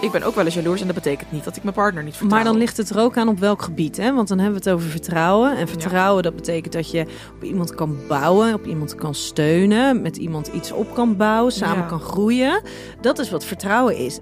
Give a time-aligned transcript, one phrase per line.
[0.00, 2.16] Ik ben ook wel eens jaloers en dat betekent niet dat ik mijn partner niet
[2.16, 2.36] vertrouw.
[2.36, 4.12] Maar dan ligt het er ook aan op welk gebied, hè?
[4.14, 5.56] Want dan hebben we het over vertrouwen.
[5.56, 10.16] En vertrouwen, dat betekent dat je op iemand kan bouwen, op iemand kan steunen, met
[10.16, 11.88] iemand iets op kan bouwen, samen Ja.
[11.88, 12.62] kan groeien.
[13.00, 14.18] Dat is wat vertrouwen is.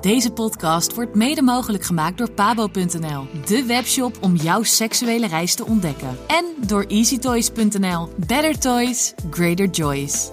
[0.00, 5.64] Deze podcast wordt mede mogelijk gemaakt door pabo.nl, de webshop om jouw seksuele reis te
[5.66, 6.16] ontdekken.
[6.26, 8.08] En door easytoys.nl.
[8.26, 10.30] Better toys, greater joys.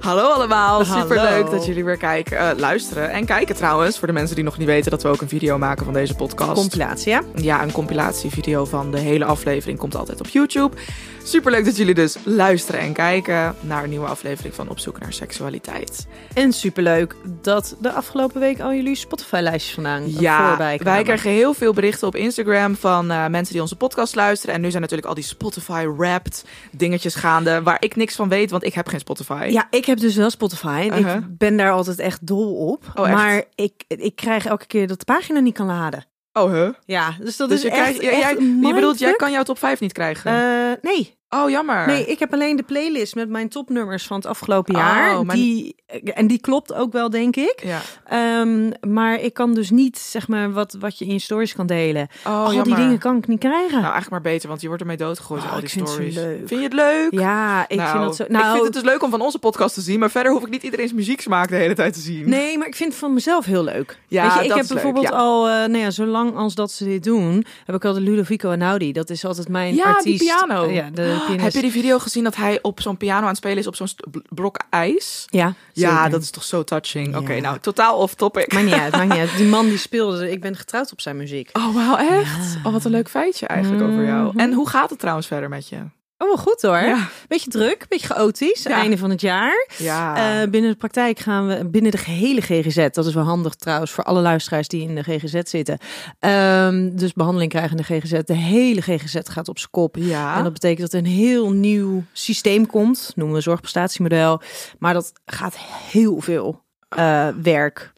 [0.00, 3.98] Hallo allemaal, superleuk dat jullie weer kijken, eh, luisteren en kijken trouwens.
[3.98, 6.14] Voor de mensen die nog niet weten dat we ook een video maken van deze
[6.14, 6.60] podcast.
[6.60, 7.22] Compilatie, ja?
[7.34, 10.76] ja, een compilatievideo van de hele aflevering komt altijd op YouTube.
[11.24, 15.12] Superleuk dat jullie dus luisteren en kijken naar een nieuwe aflevering van Op zoek naar
[15.12, 16.06] seksualiteit.
[16.34, 20.94] En superleuk dat de afgelopen week al jullie Spotify-lijstjes vandaan Ja, voorbij kwamen.
[20.94, 24.54] wij krijgen heel veel berichten op Instagram van eh, mensen die onze podcast luisteren.
[24.54, 28.64] En nu zijn natuurlijk al die Spotify-wrapped dingetjes gaande waar ik niks van weet, want
[28.64, 29.48] ik heb geen Spotify.
[29.50, 31.16] Ja, ik heb dus wel Spotify en Uh-huh.
[31.16, 32.84] ik ben daar altijd echt dol op.
[32.94, 33.16] Oh, echt?
[33.16, 36.04] Maar ik, ik krijg elke keer dat de pagina niet kan laden.
[36.32, 36.72] Oh, huh?
[36.84, 39.42] Ja, dus dat Dus is je, echt, krijgt, echt jij, je bedoelt, jij kan jouw
[39.42, 40.30] top 5 niet krijgen?
[40.32, 41.86] Eh, nee, oh, jammer.
[41.86, 45.24] nee, ik heb alleen de playlist met mijn topnummers van het afgelopen Oh, jaar.
[45.24, 45.74] maar- Die,
[46.14, 47.62] en die klopt ook wel, denk ik.
[47.64, 47.80] Ja.
[48.08, 51.66] Ehm, maar ik kan dus niet, zeg maar, wat, wat je in je stories kan
[51.66, 52.08] delen.
[52.26, 53.70] Oh, Al die dingen kan ik niet krijgen.
[53.70, 56.14] Nou, eigenlijk maar beter, want je wordt ermee doodgegooid Oh, al die ik vind stories.
[56.14, 56.36] leuk.
[56.38, 57.08] Vind je het leuk?
[57.20, 58.22] ja, ik nou, vind dat zo...
[58.22, 60.42] ik Nou, vind het dus leuk om van onze podcast te zien, maar verder hoef
[60.42, 62.28] ik niet iedereen's muzieksmaak de hele tijd te zien.
[62.28, 63.98] Nee, maar ik vind het van mezelf heel leuk.
[64.08, 65.18] Ja, Weet je, ik dat heb is leuk, bijvoorbeeld ja.
[65.18, 68.50] al, eh nou ja, zolang als dat ze dit doen, heb ik al de Ludovico
[68.50, 68.92] Einaudi.
[68.92, 70.18] Dat is altijd mijn Ja, artiest.
[70.18, 70.70] die piano.
[70.70, 73.58] Ja, de Heb je die video gezien dat hij op zo'n piano aan het spelen
[73.58, 73.88] is op zo'n
[74.28, 75.26] blok ijs?
[75.30, 76.10] Ja, Ja, zeker.
[76.10, 77.16] dat is toch zo touching.
[77.16, 78.52] Oké, nou, totaal off topic.
[78.52, 79.36] Maakt niet uit, maakt niet uit.
[79.36, 81.50] Die man die speelde, ik ben getrouwd op zijn muziek.
[81.52, 82.56] Oh, wauw, echt?
[82.64, 84.26] Oh, wat een leuk feitje eigenlijk over jou.
[84.28, 84.38] Mhm.
[84.38, 85.78] En hoe gaat het trouwens verder met je?
[86.22, 86.78] Oh, wel goed hoor.
[86.82, 87.08] Ja.
[87.28, 88.62] Beetje druk, beetje chaotisch.
[88.62, 88.70] Ja.
[88.70, 89.66] Einde van het jaar.
[89.76, 90.16] Ja.
[90.42, 93.90] Eh, binnen de praktijk gaan we, binnen de gehele GGZ, dat is wel handig trouwens
[93.90, 95.78] voor alle luisteraars die in de GGZ zitten.
[96.18, 98.20] Ehm, dus behandeling krijgen in de GGZ.
[98.24, 99.96] De hele GGZ gaat op zijn kop.
[99.96, 100.36] ja.
[100.36, 104.40] En dat betekent dat er een heel nieuw systeem komt, noemen we zorgprestatiemodel.
[104.78, 105.56] Maar dat gaat
[105.90, 107.92] heel veel eh, werk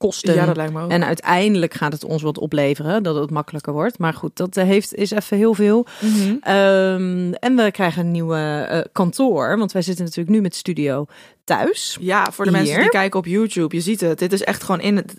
[0.00, 0.34] kosten.
[0.34, 0.90] ja, dat lijkt me ook.
[0.90, 3.98] En uiteindelijk gaat het ons wat opleveren, dat het makkelijker wordt.
[3.98, 5.86] Maar goed, dat eh, heeft, is even heel veel.
[6.00, 6.36] Mhm.
[6.40, 11.06] Ehm, en we krijgen een nieuwe eh, kantoor, want wij zitten natuurlijk nu met studio
[11.44, 11.96] thuis.
[12.00, 14.18] Ja, voor de mensen die kijken op YouTube, je ziet het.
[14.18, 15.14] Dit is echt gewoon in het,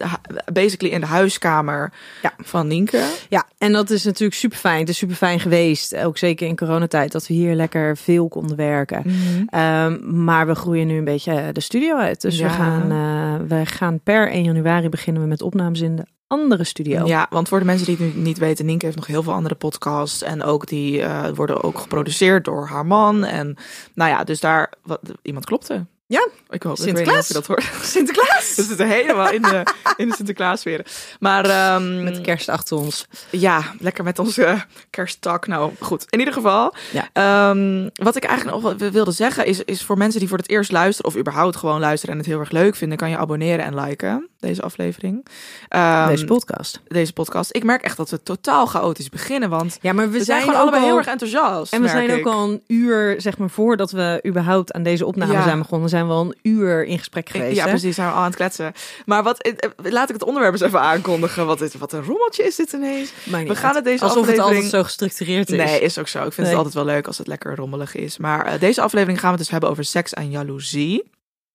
[0.53, 2.33] basically in de huiskamer Ja.
[2.37, 3.03] van Nienke.
[3.29, 4.79] Ja, en dat is natuurlijk super fijn.
[4.79, 8.55] Het is super fijn geweest, ook zeker in coronatijd, dat we hier lekker veel konden
[8.57, 9.03] werken.
[9.47, 12.21] Ehm, maar we groeien nu een beetje de studio uit.
[12.21, 12.43] Dus Ja.
[12.47, 16.63] we, gaan, eh, we gaan per 1 januari beginnen we met opnames in de andere
[16.63, 17.05] studio.
[17.05, 19.33] Ja, want voor de mensen die het nu niet weten, Nienke heeft nog heel veel
[19.33, 20.23] andere podcasts.
[20.23, 23.23] En ook die eh, worden ook geproduceerd door haar man.
[23.25, 23.55] En
[23.95, 25.85] nou ja, dus daar, wat, iemand klopte.
[26.11, 27.19] Ja, Ik hoop, ik weet niet Sinterklaas.
[27.21, 27.63] of je dat hoort.
[27.93, 28.55] Sinterklaas!
[28.55, 29.63] We zitten helemaal in de,
[29.97, 30.83] in de.
[31.19, 33.07] Maar ehm, Met kerst achter ons.
[33.29, 35.47] ja, lekker met onze kersttak.
[35.47, 36.05] Nou, goed.
[36.09, 37.09] In ieder geval, Ja.
[37.13, 40.71] ehm, wat ik eigenlijk nog wilde zeggen is, is voor mensen die voor het eerst
[40.71, 43.79] luisteren of überhaupt gewoon luisteren en het heel erg leuk vinden, kan je abonneren en
[43.79, 45.25] liken deze aflevering.
[45.69, 46.81] Ehm, Deze podcast.
[46.87, 47.55] deze podcast.
[47.55, 50.39] Ik merk echt dat we totaal chaotisch beginnen, want Ja, maar we, we, zijn, zijn,
[50.41, 51.73] gewoon ook allebei al- heel erg enthousiast.
[51.73, 55.33] En we zijn ook al een uur, zeg maar, voordat we überhaupt aan deze opname
[55.33, 55.43] Ja.
[55.43, 57.55] zijn begonnen, zijn we al een uur in gesprek geweest.
[57.55, 57.69] Ja, hè?
[57.69, 58.73] precies, zijn we al aan het kletsen.
[59.05, 61.45] Maar wat, eh, eh, laat ik het onderwerp eens even aankondigen.
[61.45, 63.11] Wat, is, wat een rommeltje is dit ineens.
[63.25, 65.57] We gaan het deze Alsof het aflevering- altijd zo gestructureerd is.
[65.57, 66.17] Nee, is ook zo.
[66.17, 66.45] Ik vind Nee.
[66.47, 68.17] het altijd wel leuk als het lekker rommelig is.
[68.17, 71.09] Maar eh, deze aflevering gaan we het dus hebben over seks en jaloezie.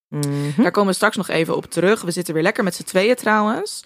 [0.09, 0.63] Mhm.
[0.63, 2.03] Daar komen we straks nog even op terug.
[2.03, 3.85] We zitten weer lekker met z'n tweeën trouwens.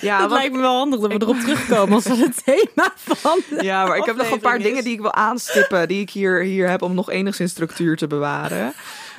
[0.00, 2.92] Ja, het want- lijkt me wel handig dat we erop terugkomen als dat het thema
[2.96, 5.88] van ja, maar ik heb nog een paar dingen die ik wil aanstippen.
[5.88, 8.72] Die ik hier, hier heb om nog enigszins structuur te bewaren.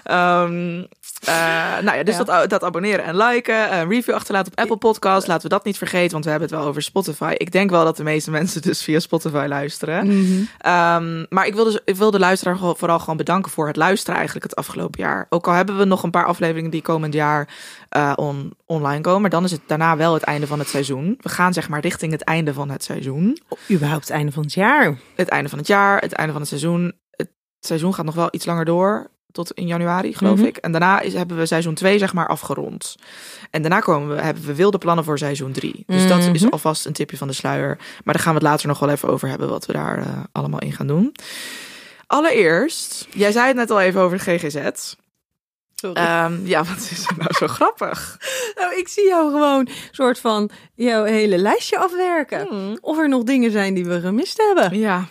[0.03, 0.83] Ehm,
[1.25, 3.73] eh, nou ja, dus Dat, dat abonneren en liken.
[3.73, 5.27] Een review achterlaten op Apple Podcast.
[5.27, 7.33] Laten we dat niet vergeten, want we hebben het wel over Spotify.
[7.37, 10.07] Ik denk wel dat de meeste mensen dus via Spotify luisteren.
[10.07, 10.41] Mhm.
[10.57, 14.15] Ehm, maar ik wil, dus, ik wil de luisteraar vooral gewoon bedanken voor het luisteren
[14.15, 15.25] eigenlijk het afgelopen jaar.
[15.29, 17.47] Ook al hebben we nog een paar afleveringen die komend jaar
[17.89, 19.21] eh, on, online komen.
[19.21, 21.17] Maar dan is het daarna wel het einde van het seizoen.
[21.21, 23.41] We gaan zeg maar richting het einde van het seizoen.
[23.71, 24.97] Überhaupt het einde van het jaar.
[25.15, 26.93] Het einde van het jaar, het einde van het seizoen.
[27.11, 29.09] Het seizoen gaat nog wel iets langer door.
[29.31, 30.45] Tot in januari, geloof Mhm.
[30.47, 30.57] ik.
[30.57, 32.95] En daarna is, hebben we seizoen 2 zeg maar afgerond.
[33.49, 35.83] En daarna komen we, hebben we wilde plannen voor seizoen 3.
[35.87, 36.51] Dus dat is Mhm.
[36.51, 37.77] alvast een tipje van de sluier.
[38.03, 39.49] Maar daar gaan we het later nog wel even over hebben.
[39.49, 41.15] Wat we daar eh, allemaal in gaan doen.
[42.07, 44.93] Allereerst, jij zei het net al even over de GGZ.
[45.93, 48.17] Ehm, ja, wat is er nou zo grappig?
[48.55, 52.47] Nou, ik zie jou gewoon soort van jouw hele lijstje afwerken.
[52.47, 52.77] Hmm.
[52.81, 54.79] Of er nog dingen zijn die we gemist hebben.
[54.79, 55.07] Ja,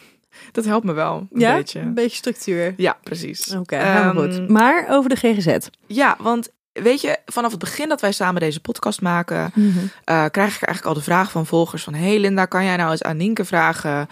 [0.52, 1.80] dat helpt me wel een ja, beetje.
[1.80, 2.74] een beetje structuur.
[2.76, 3.54] Ja, precies.
[3.54, 4.48] Oké, gaan we Ehm, goed.
[4.48, 5.56] Maar over de GGZ.
[5.86, 9.78] Ja, want weet je, vanaf het begin dat wij samen deze podcast maken, Mhm.
[10.04, 11.94] eh, krijg ik eigenlijk al de vraag van volgers van...
[11.94, 14.08] Hey Linda, kan jij nou eens aan Nienke vragen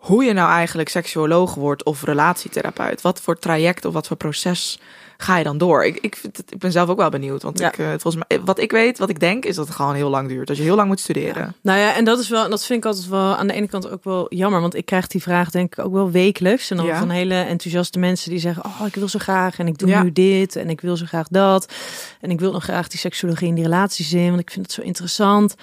[0.00, 3.00] hoe je nou eigenlijk seksuoloog wordt of relatietherapeut?
[3.02, 4.78] Wat voor traject of wat voor proces
[5.16, 5.84] ga je dan door?
[5.84, 7.68] Ik, ik, vind het, ik ben zelf ook wel benieuwd, want Ja.
[7.68, 10.08] ik, eh, volgens mij, wat ik weet, wat ik denk, is dat het gewoon heel
[10.10, 10.46] lang duurt.
[10.46, 11.54] Dat je heel lang moet studeren.
[11.62, 13.90] Nou ja, en dat is wel, dat vind ik altijd wel aan de ene kant
[13.90, 16.86] ook wel jammer, want ik krijg die vraag denk ik ook wel wekelijks en dan
[16.86, 16.98] Ja.
[16.98, 20.12] van hele enthousiaste mensen die zeggen, oh ik wil zo graag en ik doe nu
[20.12, 21.72] dit en ik wil zo graag dat
[22.20, 24.74] en ik wil nog graag die seksologie en die relaties in, want ik vind het
[24.74, 25.54] zo interessant.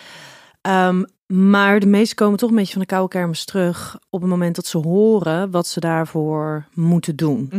[0.62, 4.30] Ehm, maar de meesten komen toch een beetje van de koude kermis terug op het
[4.30, 7.50] moment dat ze horen wat ze daarvoor moeten doen.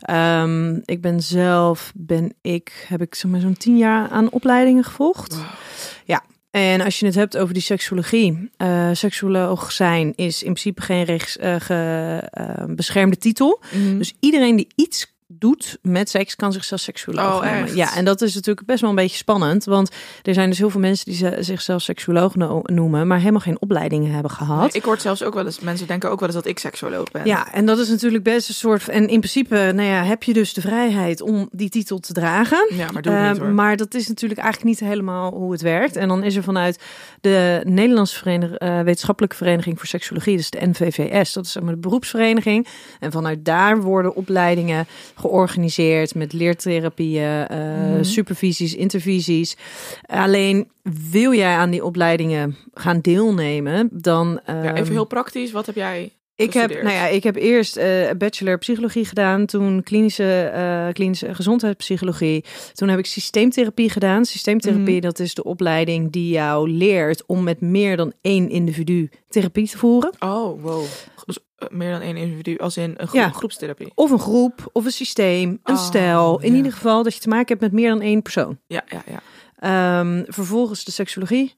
[0.00, 4.84] Ehm, ik ben zelf, ben ik, heb ik zeg maar zo'n tien jaar aan opleidingen
[4.84, 5.38] gevolgd.
[6.04, 6.24] Ja.
[6.50, 11.02] En als je het hebt over die seksologie, eh seksuoloog zijn is in principe geen
[11.04, 13.60] rechts, eh, ge- eh, beschermde titel.
[13.72, 13.98] Mhm.
[13.98, 17.74] Dus iedereen die iets doet met seks kan zichzelf seksuoloog Oh, echt?
[17.74, 19.90] Ja, en dat is natuurlijk best wel een beetje spannend, want
[20.22, 23.60] er zijn dus heel veel mensen die ze- zichzelf seksuoloog no- noemen, maar helemaal geen
[23.60, 24.60] opleidingen hebben gehad.
[24.60, 27.10] Nee, ik hoor zelfs ook wel eens, mensen denken ook wel eens dat ik seksuoloog
[27.10, 27.26] ben.
[27.26, 28.88] Ja, en dat is natuurlijk best een soort.
[28.88, 32.66] En in principe, nou ja, heb je dus de vrijheid om die titel te dragen.
[32.74, 33.52] Ja, maar doe niet Eh, hoor.
[33.52, 35.96] maar dat is natuurlijk eigenlijk niet helemaal hoe het werkt.
[35.96, 36.82] En dan is er vanuit
[37.20, 41.72] de Nederlandse verenig- eh, Wetenschappelijke Vereniging voor Seksologie, dus de NVVS, dat is zeg maar
[41.74, 42.66] de beroepsvereniging.
[43.00, 47.58] En vanuit daar worden opleidingen georganiseerd met leertherapieën, eh,
[47.92, 48.02] Mhm.
[48.02, 49.56] supervisies, intervisies.
[50.06, 50.68] Alleen
[51.10, 54.40] wil jij aan die opleidingen gaan deelnemen, dan.
[54.46, 57.76] ja, ehm, even heel praktisch, wat heb jij ik heb, nou ja, ik heb eerst
[57.76, 62.44] eh bachelor psychologie gedaan, toen klinische, eh, klinische gezondheidspsychologie.
[62.72, 64.24] Toen heb ik systeemtherapie gedaan.
[64.24, 65.00] Systeemtherapie, Mhm.
[65.02, 69.78] dat is de opleiding die jou leert om met meer dan één individu therapie te
[69.78, 70.12] voeren.
[70.18, 70.84] Oh, wow.
[71.56, 73.28] Eh, meer dan één individu, als in een Ja.
[73.28, 73.92] groepstherapie.
[73.94, 76.40] Of een groep, of een systeem, een Oh, stijl.
[76.40, 76.56] In ja.
[76.56, 78.58] ieder geval dat je te maken hebt met meer dan één persoon.
[78.66, 79.20] Ja, ja, ja.
[79.56, 81.54] Ehm, vervolgens de seksologie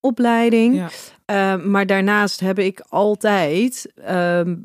[0.00, 0.74] opleiding.
[0.74, 0.88] ja.
[1.24, 4.56] Ehm, maar daarnaast heb ik altijd ehm,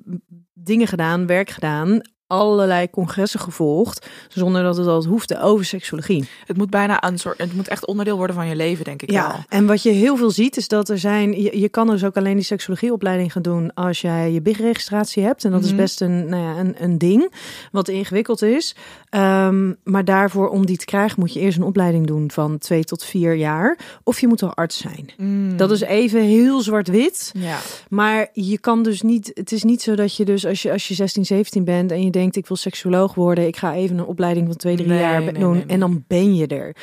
[0.53, 6.29] dingen gedaan, werk gedaan, allerlei congressen gevolgd, zonder dat het altijd hoefde over seksologie.
[6.45, 9.09] Het moet bijna een soort, het moet echt onderdeel worden van je leven, denk ik
[9.11, 9.17] wel.
[9.17, 12.03] Ja, en wat je heel veel ziet is dat er zijn, je, je kan dus
[12.03, 15.43] ook alleen die seksologieopleiding gaan doen als jij je BIG-registratie hebt.
[15.45, 15.77] En dat is Mhm.
[15.77, 17.33] best een, nou ja, een, een ding
[17.71, 18.75] wat ingewikkeld is.
[19.17, 22.83] Ehm, maar daarvoor, om die te krijgen, moet je eerst een opleiding doen van twee
[22.83, 23.77] tot vier jaar.
[24.03, 25.09] Of je moet al arts zijn.
[25.17, 25.57] Mm.
[25.57, 27.31] Dat is even heel zwart-wit.
[27.37, 27.57] Ja.
[27.89, 30.87] Maar je kan dus niet, het is niet zo dat je dus als je, als
[30.87, 34.05] je 16, 17 bent en je denkt ik wil seksuoloog worden, ik ga even een
[34.05, 36.75] opleiding van twee, drie Nee, jaar nee, doen nee, en dan ben je er.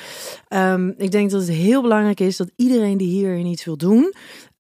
[0.49, 4.15] Ehm, ik denk dat het heel belangrijk is dat iedereen die hier iets wil doen,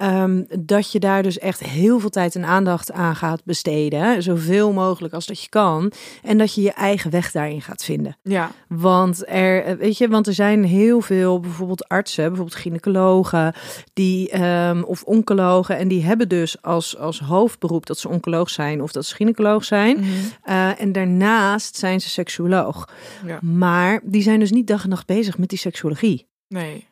[0.04, 4.72] ehm, dat je daar dus echt heel veel tijd en aandacht aan gaat besteden, zoveel
[4.72, 5.92] mogelijk als dat je kan,
[6.22, 8.16] en dat je je eigen weg daarin gaat vinden.
[8.22, 8.50] Ja.
[8.68, 13.54] Want er, eh, weet je, want er zijn heel veel, bijvoorbeeld artsen, bijvoorbeeld gynaecologen,
[13.92, 18.82] die ehm, of oncologen, en die hebben dus als, als hoofdberoep dat ze oncoloog zijn
[18.82, 19.96] of dat ze gynaecoloog zijn.
[19.96, 20.08] Mhm.
[20.42, 22.88] Eh, en daarnaast zijn ze seksuoloog.
[23.26, 23.38] ja.
[23.42, 26.26] Maar die zijn dus niet dag en nacht bezig met die seksuologie.
[26.48, 26.86] Nee.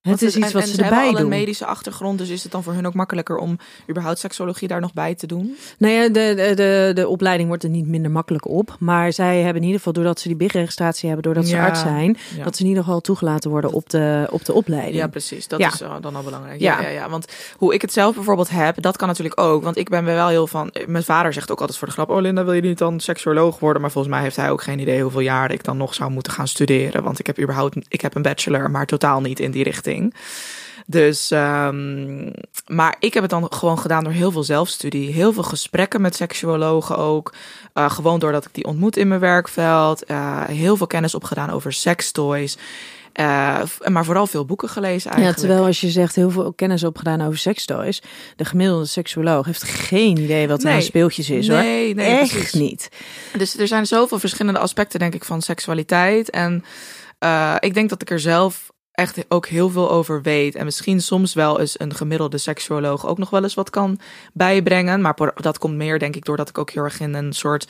[0.00, 1.28] Het is iets en- wat ze hebben erbij al een doen.
[1.28, 3.58] medische achtergrond, dus is het dan voor hun ook makkelijker om
[3.90, 5.56] überhaupt seksologie daar nog bij te doen?
[5.78, 8.76] Nou ja, de, de, de, de opleiding wordt er niet minder makkelijk op.
[8.78, 12.16] Maar zij hebben in ieder geval, doordat ze die BIG-registratie hebben, doordat ze arts zijn,
[12.36, 12.44] ja.
[12.44, 14.94] dat ze in ieder geval toegelaten worden op de, op de opleiding.
[14.96, 15.48] Ja, precies.
[15.48, 15.68] Dat Ja.
[15.72, 16.60] is uh, dan al belangrijk.
[16.60, 16.80] Ja.
[16.80, 16.88] Ja.
[16.88, 17.26] Ja, Want
[17.56, 19.62] hoe ik het zelf bijvoorbeeld heb, dat kan natuurlijk ook.
[19.62, 20.72] Want ik ben wel heel van...
[20.86, 22.10] Mijn vader zegt ook altijd voor de grap...
[22.10, 23.82] Oh Linda, wil je niet dan seksuoloog worden?
[23.82, 26.32] Maar volgens mij heeft hij ook geen idee hoeveel jaren ik dan nog zou moeten
[26.32, 27.02] gaan studeren.
[27.02, 27.76] Want ik heb überhaupt...
[27.88, 29.88] Ik heb een bachelor, maar totaal niet in die richting.
[30.86, 32.30] Dus, ehm,
[32.66, 35.12] maar ik heb het dan gewoon gedaan door heel veel zelfstudie.
[35.12, 37.34] Heel veel gesprekken met seksuologen ook.
[37.74, 40.10] Uh, gewoon doordat ik die ontmoet in mijn werkveld.
[40.10, 42.56] Uh, heel veel kennis opgedaan over sextoys.
[43.14, 45.40] Uh, maar vooral veel boeken gelezen eigenlijk.
[45.40, 48.02] Ja, terwijl als je zegt heel veel kennis opgedaan over sekstoys,
[48.36, 51.94] de gemiddelde seksuoloog heeft geen idee wat er aan speeltjes is nee, hoor.
[51.94, 52.52] Nee, Echt precies.
[52.52, 52.88] niet.
[53.36, 56.30] Dus er zijn zoveel verschillende aspecten denk ik van seksualiteit.
[56.30, 56.64] En
[57.20, 60.54] uh, ik denk dat ik er zelf echt ook heel veel over weet.
[60.54, 63.98] En misschien soms wel eens een gemiddelde seksuoloog ook nog wel eens wat kan
[64.32, 65.00] bijbrengen.
[65.00, 67.68] Maar dat komt meer denk ik doordat ik ook heel erg in een soort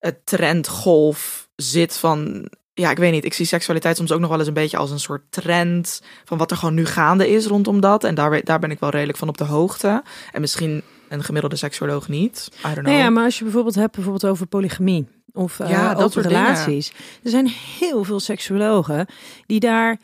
[0.00, 3.24] uh, trendgolf zit van ja, ik weet niet.
[3.24, 6.38] Ik zie seksualiteit soms ook nog wel eens een beetje als een soort trend van
[6.38, 8.04] wat er gewoon nu gaande is rondom dat.
[8.04, 10.02] En daar, daar ben ik wel redelijk van op de hoogte.
[10.32, 12.48] En misschien een gemiddelde seksuoloog niet.
[12.50, 12.86] I don't know.
[12.86, 16.26] Nee, ja, maar als je bijvoorbeeld hebt bijvoorbeeld over polygamie of uh, ja, dat soort
[16.26, 16.88] relaties.
[16.88, 17.20] Dingen.
[17.22, 17.46] Er zijn
[17.78, 19.06] heel veel seksuologen
[19.46, 19.98] die daar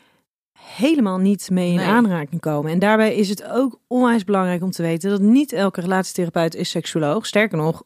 [0.75, 1.85] helemaal niet mee in nee.
[1.85, 2.71] aanraking komen.
[2.71, 6.69] En daarbij is het ook onwijs belangrijk om te weten dat niet elke relatietherapeut is
[6.69, 7.25] seksuoloog.
[7.25, 7.83] Sterker nog,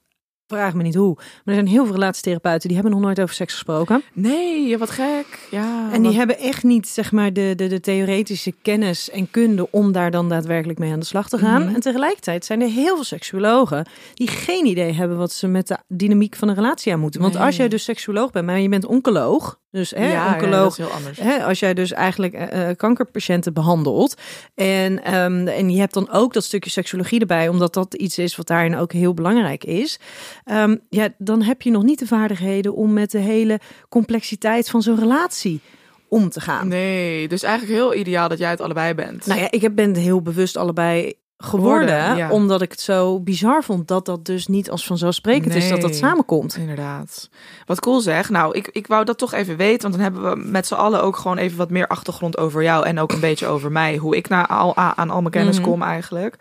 [0.47, 1.13] vraag me niet hoe.
[1.15, 4.03] Maar er zijn heel veel relatietherapeuten die hebben nog nooit over seks gesproken.
[4.13, 5.47] Nee, wat gek.
[5.51, 9.71] Ja, en die hebben echt niet zeg maar de, de, de theoretische kennis en kunde
[9.71, 11.61] om daar dan daadwerkelijk mee aan de slag te gaan.
[11.61, 11.75] Mm -hmm.
[11.75, 15.77] En tegelijkertijd zijn er heel veel seksuologen die geen idee hebben wat ze met de
[15.87, 17.21] dynamiek van een relatie aan moeten.
[17.21, 17.43] Want nee.
[17.43, 20.85] als jij dus seksuoloog bent, maar je bent oncoloog, dus hè, ja, oncoloog, ja.
[21.15, 24.21] Hè, als jij dus eigenlijk uh, kankerpatiënten behandelt
[24.55, 28.35] en, um, en je hebt dan ook dat stukje seksuologie erbij, omdat dat iets is
[28.35, 29.99] wat daarin ook heel belangrijk is.
[30.45, 33.59] Um, ja, dan heb je nog niet de vaardigheden om met de hele
[33.89, 35.61] complexiteit van zo'n relatie
[36.07, 36.67] om te gaan.
[36.67, 39.25] Nee, dus eigenlijk heel ideaal dat jij het allebei bent.
[39.25, 42.29] Nou ja, ik ben heel bewust allebei geworden, worden, ja.
[42.29, 45.81] omdat ik het zo bizar vond dat dat dus niet als vanzelfsprekend nee, is dat
[45.81, 46.57] dat samenkomt.
[46.57, 47.29] Inderdaad.
[47.65, 48.29] Wat cool zeg.
[48.29, 51.03] Nou, ik, ik wou dat toch even weten, want dan hebben we met z'n allen
[51.03, 54.15] ook gewoon even wat meer achtergrond over jou en ook een beetje over mij, hoe
[54.15, 55.71] ik naar al, aan al mijn kennis mm -hmm.
[55.71, 56.37] kom eigenlijk.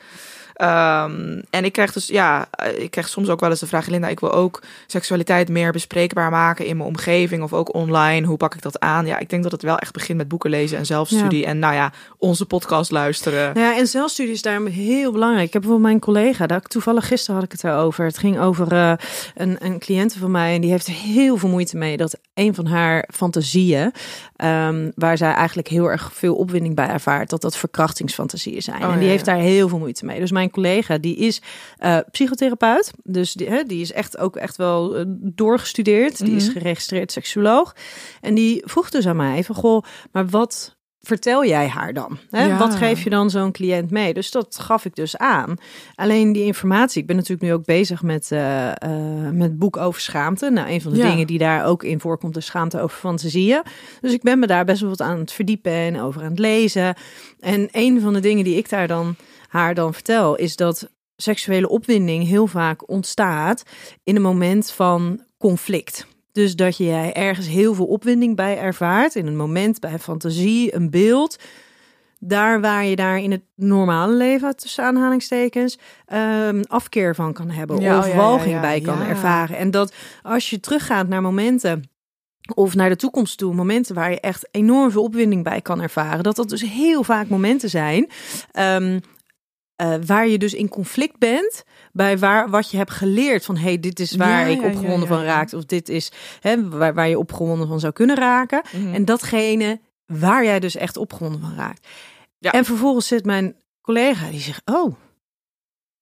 [0.62, 4.08] Um, en ik krijg dus, ja, ik krijg soms ook wel eens de vraag, Linda,
[4.08, 8.26] ik wil ook seksualiteit meer bespreekbaar maken in mijn omgeving of ook online.
[8.26, 9.06] Hoe pak ik dat aan?
[9.06, 11.40] Ja, ik denk dat het wel echt begint met boeken lezen en zelfstudie.
[11.40, 11.46] Ja.
[11.46, 13.52] En nou ja, onze podcast luisteren.
[13.54, 15.46] Ja, en zelfstudie is daarom heel belangrijk.
[15.46, 18.04] Ik heb bijvoorbeeld mijn collega, daar, toevallig gisteren had ik het erover.
[18.04, 18.92] Het ging over uh,
[19.34, 22.54] een, een cliënte van mij en die heeft er heel veel moeite mee dat een
[22.54, 23.92] van haar fantasieën,
[24.36, 28.82] um, waar zij eigenlijk heel erg veel opwinding bij ervaart, dat dat verkrachtingsfantasieën zijn.
[28.82, 30.20] Oh, en die ja, heeft daar heel veel moeite mee.
[30.20, 31.42] Dus mijn collega die is
[31.78, 36.16] uh, psychotherapeut, dus die, hè, die is echt ook echt wel uh, doorgestudeerd.
[36.16, 36.46] Die mm -hmm.
[36.46, 37.74] is geregistreerd seksuoloog.
[38.20, 39.82] En die vroeg dus aan mij van, goh,
[40.12, 42.18] maar wat vertel jij haar dan?
[42.30, 42.44] Hè?
[42.44, 42.58] Ja.
[42.58, 44.14] Wat geef je dan zo'n cliënt mee?
[44.14, 45.56] Dus dat gaf ik dus aan.
[45.94, 50.00] Alleen die informatie, ik ben natuurlijk nu ook bezig met, uh, uh, met boek over
[50.00, 50.50] schaamte.
[50.50, 51.10] Nou, een van de ja.
[51.10, 53.62] dingen die daar ook in voorkomt is schaamte over fantasieën.
[54.00, 56.38] Dus ik ben me daar best wel wat aan het verdiepen en over aan het
[56.38, 56.94] lezen.
[57.40, 59.16] En een van de dingen die ik daar dan
[59.52, 63.62] haar dan vertel, is dat seksuele opwinding heel vaak ontstaat
[64.04, 66.06] in een moment van conflict.
[66.32, 70.90] Dus dat jij ergens heel veel opwinding bij ervaart, in een moment, bij fantasie, een
[70.90, 71.36] beeld.
[72.18, 75.78] Daar waar je daar in het normale leven, tussen aanhalingstekens,
[76.46, 79.56] um, afkeer van kan hebben ja, of ja, walging ja, bij kan ervaren.
[79.56, 81.90] En dat als je teruggaat naar momenten
[82.54, 86.22] of naar de toekomst toe, momenten waar je echt enorm veel opwinding bij kan ervaren,
[86.22, 88.10] dat dat dus heel vaak momenten zijn
[88.58, 89.00] um,
[89.82, 93.80] uh, waar je dus in conflict bent bij waar, wat je hebt geleerd van hey,
[93.80, 96.94] dit is waar ja, ik opgewonden ja, ja, van raakt of dit is hè, waar,
[96.94, 98.94] waar je opgewonden van zou kunnen raken mm -hmm.
[98.94, 101.86] en datgene waar jij dus echt opgewonden van raakt.
[102.38, 104.94] En vervolgens zit mijn collega die zegt oh,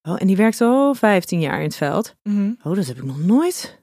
[0.03, 2.15] oh en die werkt al 15 jaar in het veld.
[2.23, 2.59] Mm -hmm.
[2.63, 3.80] Oh, dat heb ik nog nooit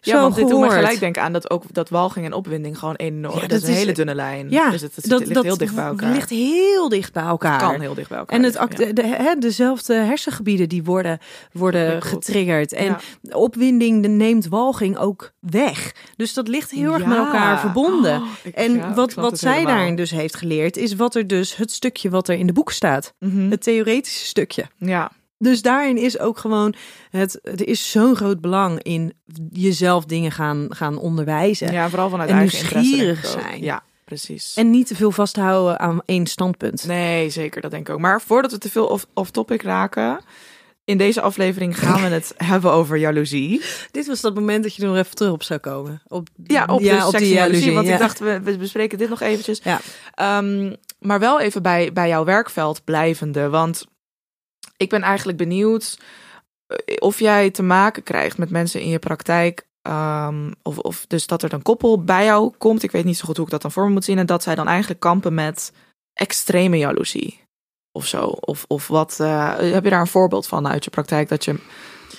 [0.00, 0.52] ja, zo want gehoord.
[0.52, 3.34] dit doet me gelijk denken aan dat ook dat walging en opwinding gewoon enorm.
[3.34, 4.50] Ja, dat, dat is een hele dunne lijn.
[4.50, 6.12] Ja, dus het, het dat, ligt dat heel dicht bij elkaar.
[6.12, 7.60] ligt heel dicht bij elkaar.
[7.60, 8.38] Het kan heel dicht bij elkaar.
[8.38, 8.92] En het, liggen, ja.
[8.92, 11.18] de, de, dezelfde hersengebieden die worden,
[11.52, 12.72] worden getriggerd.
[12.72, 13.36] En ja.
[13.36, 15.94] opwinding de neemt walging ook weg.
[16.16, 18.20] Dus dat ligt heel erg met elkaar verbonden.
[18.20, 19.74] Oh, ik, en wat, wat zij helemaal.
[19.74, 22.72] daarin dus heeft geleerd, is wat er dus het stukje wat er in de boek
[22.72, 23.14] staat.
[23.18, 23.50] Mm -hmm.
[23.50, 24.66] Het theoretische stukje.
[24.78, 25.10] Ja.
[25.38, 26.74] Dus daarin is ook gewoon
[27.10, 27.40] het.
[27.42, 29.12] Er is zo'n groot belang in
[29.50, 31.72] jezelf dingen gaan, gaan onderwijzen.
[31.72, 33.62] Ja, vooral vanuit en eigen nieuwsgierig zijn.
[33.62, 34.54] Ja, precies.
[34.54, 36.86] En niet te veel vasthouden aan één standpunt.
[36.86, 38.00] Nee, zeker, dat denk ik ook.
[38.00, 40.20] Maar voordat we te veel off, off topic raken.
[40.84, 43.62] In deze aflevering gaan we het hebben over jaloezie.
[43.90, 46.02] Dit was dat moment dat je er nog even terug op zou komen.
[46.08, 47.72] Op, ja, op, ja, de op die jaloezie.
[47.72, 47.92] Want ja.
[47.92, 49.60] ik dacht, we, we, bespreken dit nog eventjes.
[49.62, 49.80] Ja.
[50.38, 53.48] Um, maar wel even bij, bij jouw werkveld blijvende.
[53.48, 53.86] Want
[54.76, 55.98] ik ben eigenlijk benieuwd
[56.98, 59.66] of jij te maken krijgt met mensen in je praktijk.
[59.82, 62.82] Um, of, of dus dat er een koppel bij jou komt.
[62.82, 64.18] Ik weet niet zo goed hoe ik dat dan voor me moet zien.
[64.18, 65.72] En dat zij dan eigenlijk kampen met
[66.12, 67.46] extreme jaloezie
[67.96, 68.24] of zo?
[68.26, 71.58] Of, of wat, eh, heb je daar een voorbeeld van uit je praktijk dat je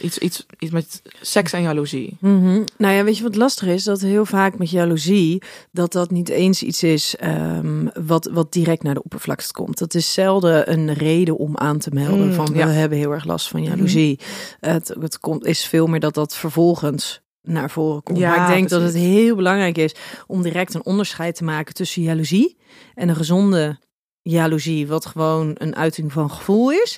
[0.02, 2.18] iets, iets, iets met seks en jaloezie?
[2.20, 2.64] Mhm.
[2.78, 3.84] Nou ja, weet je wat lastig is?
[3.84, 8.84] Dat heel vaak met jaloezie, dat dat niet eens iets is ehm, wat, wat direct
[8.84, 9.78] naar de oppervlakte komt.
[9.78, 12.68] Dat is zelden een reden om aan te melden Mm, van we ja.
[12.68, 14.20] hebben heel erg last van jaloezie.
[14.60, 18.18] Het, het komt, is veel meer dat dat vervolgens naar voren komt.
[18.18, 19.96] Ja, maar ik denk dat het heel belangrijk is
[20.28, 22.58] om direct een onderscheid te maken tussen jaloezie
[22.96, 23.80] en een gezonde
[24.30, 26.98] jaloezie, wat gewoon een uiting van gevoel is,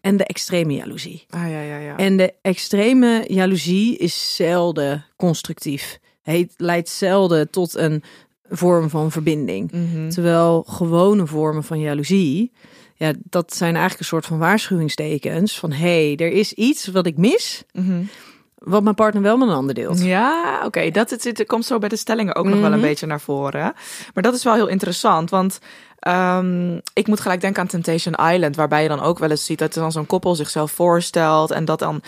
[0.00, 1.24] en de extreme jaloezie.
[1.30, 1.96] Ah ja, ja, ja.
[1.96, 5.98] En de extreme jaloezie is zelden constructief.
[6.22, 8.02] Het leidt zelden tot een
[8.50, 9.72] vorm van verbinding.
[9.72, 10.08] Mhm.
[10.08, 12.52] Terwijl gewone vormen van jaloezie,
[12.96, 17.06] ja, dat zijn eigenlijk een soort van waarschuwingstekens van hé, hey, er is iets wat
[17.06, 18.02] ik mis, Mhm.
[18.54, 20.02] wat mijn partner wel met een ander deelt.
[20.04, 20.90] Ja, oké.
[20.90, 22.88] Dat het, het komt zo bij de stellingen ook nog wel een Mhm.
[22.88, 23.72] beetje naar voren.
[24.14, 25.58] Maar dat is wel heel interessant, want
[26.02, 29.58] ehm, ik moet gelijk denken aan Temptation Island, waarbij je dan ook wel eens ziet
[29.58, 32.02] dat er dan zo'n koppel zichzelf voorstelt en dat dan,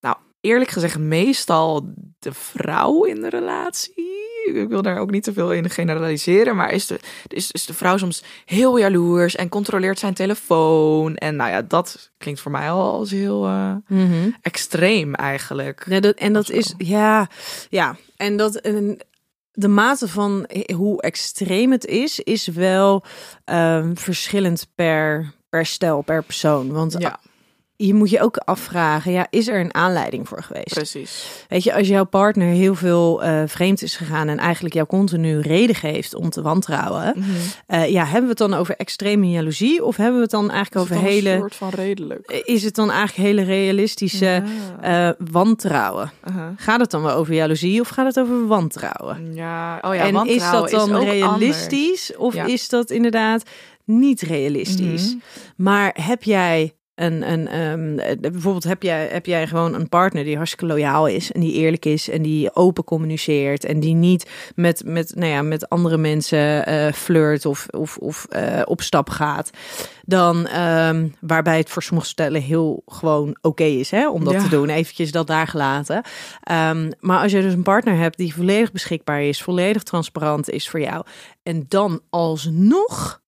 [0.00, 1.88] nou eerlijk gezegd, meestal
[2.18, 4.14] de vrouw in de relatie.
[4.54, 7.74] Ik wil daar ook niet te veel in generaliseren, maar is de, is, is de
[7.74, 11.16] vrouw soms heel jaloers en controleert zijn telefoon.
[11.16, 14.30] En nou ja, dat klinkt voor mij al als heel eh, Mhm.
[14.42, 15.86] extreem eigenlijk.
[15.88, 17.28] Ja, dat, en dat is, ja,
[17.70, 17.96] ja.
[18.16, 18.98] En dat, en
[19.56, 23.02] de mate van hoe extreem het is, is wel
[23.44, 26.72] ehm, verschillend per, per stel, per persoon.
[26.72, 27.20] Want Ja,
[27.76, 30.74] je moet je ook afvragen, ja, is er een aanleiding voor geweest?
[30.74, 31.44] precies.
[31.48, 35.40] Weet je, als jouw partner heel veel eh, vreemd is gegaan en eigenlijk jou continu
[35.40, 37.28] reden geeft om te wantrouwen, Mhm.
[37.66, 40.76] eh, ja, hebben we het dan over extreme jaloezie of hebben we het dan eigenlijk
[40.84, 42.30] over dan hele, Een soort van redelijk.
[42.44, 44.42] is het dan eigenlijk hele realistische
[44.80, 45.08] Ja.
[45.08, 46.10] eh, wantrouwen?
[46.28, 46.44] Uh-huh.
[46.56, 49.34] Gaat het dan wel over jaloezie of gaat het over wantrouwen?
[49.34, 52.44] Ja, oh ja, en is dat dan realistisch of Ja.
[52.44, 53.42] is dat inderdaad
[53.84, 55.06] niet realistisch?
[55.06, 55.16] Mhm.
[55.56, 60.24] Maar heb jij een, een ehm, eh, bijvoorbeeld heb jij, heb jij gewoon een partner
[60.24, 64.30] die hartstikke loyaal is en die eerlijk is en die open communiceert en die niet
[64.54, 69.10] met, met, nou ja, met andere mensen eh, flirt of, of, of eh, op stap
[69.10, 69.50] gaat,
[70.04, 74.42] dan ehm, waarbij het voor sommige stellen heel gewoon oké is hè, om dat Ja.
[74.42, 74.68] te doen.
[74.68, 76.02] Eventjes dat daar gelaten.
[76.42, 80.68] Ehm, maar als je dus een partner hebt die volledig beschikbaar is, volledig transparant is
[80.68, 81.04] voor jou
[81.42, 83.20] en dan alsnog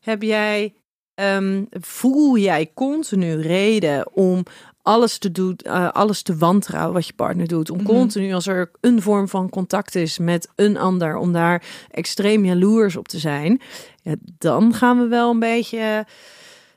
[0.00, 0.74] heb jij,
[1.16, 4.42] ehm, voel jij continu reden om
[4.82, 7.70] alles te doen, eh, alles te wantrouwen wat je partner doet.
[7.70, 7.86] Om Mhm.
[7.86, 12.96] continu als er een vorm van contact is met een ander, om daar extreem jaloers
[12.96, 13.60] op te zijn.
[14.02, 16.06] Ja, dan gaan we wel een beetje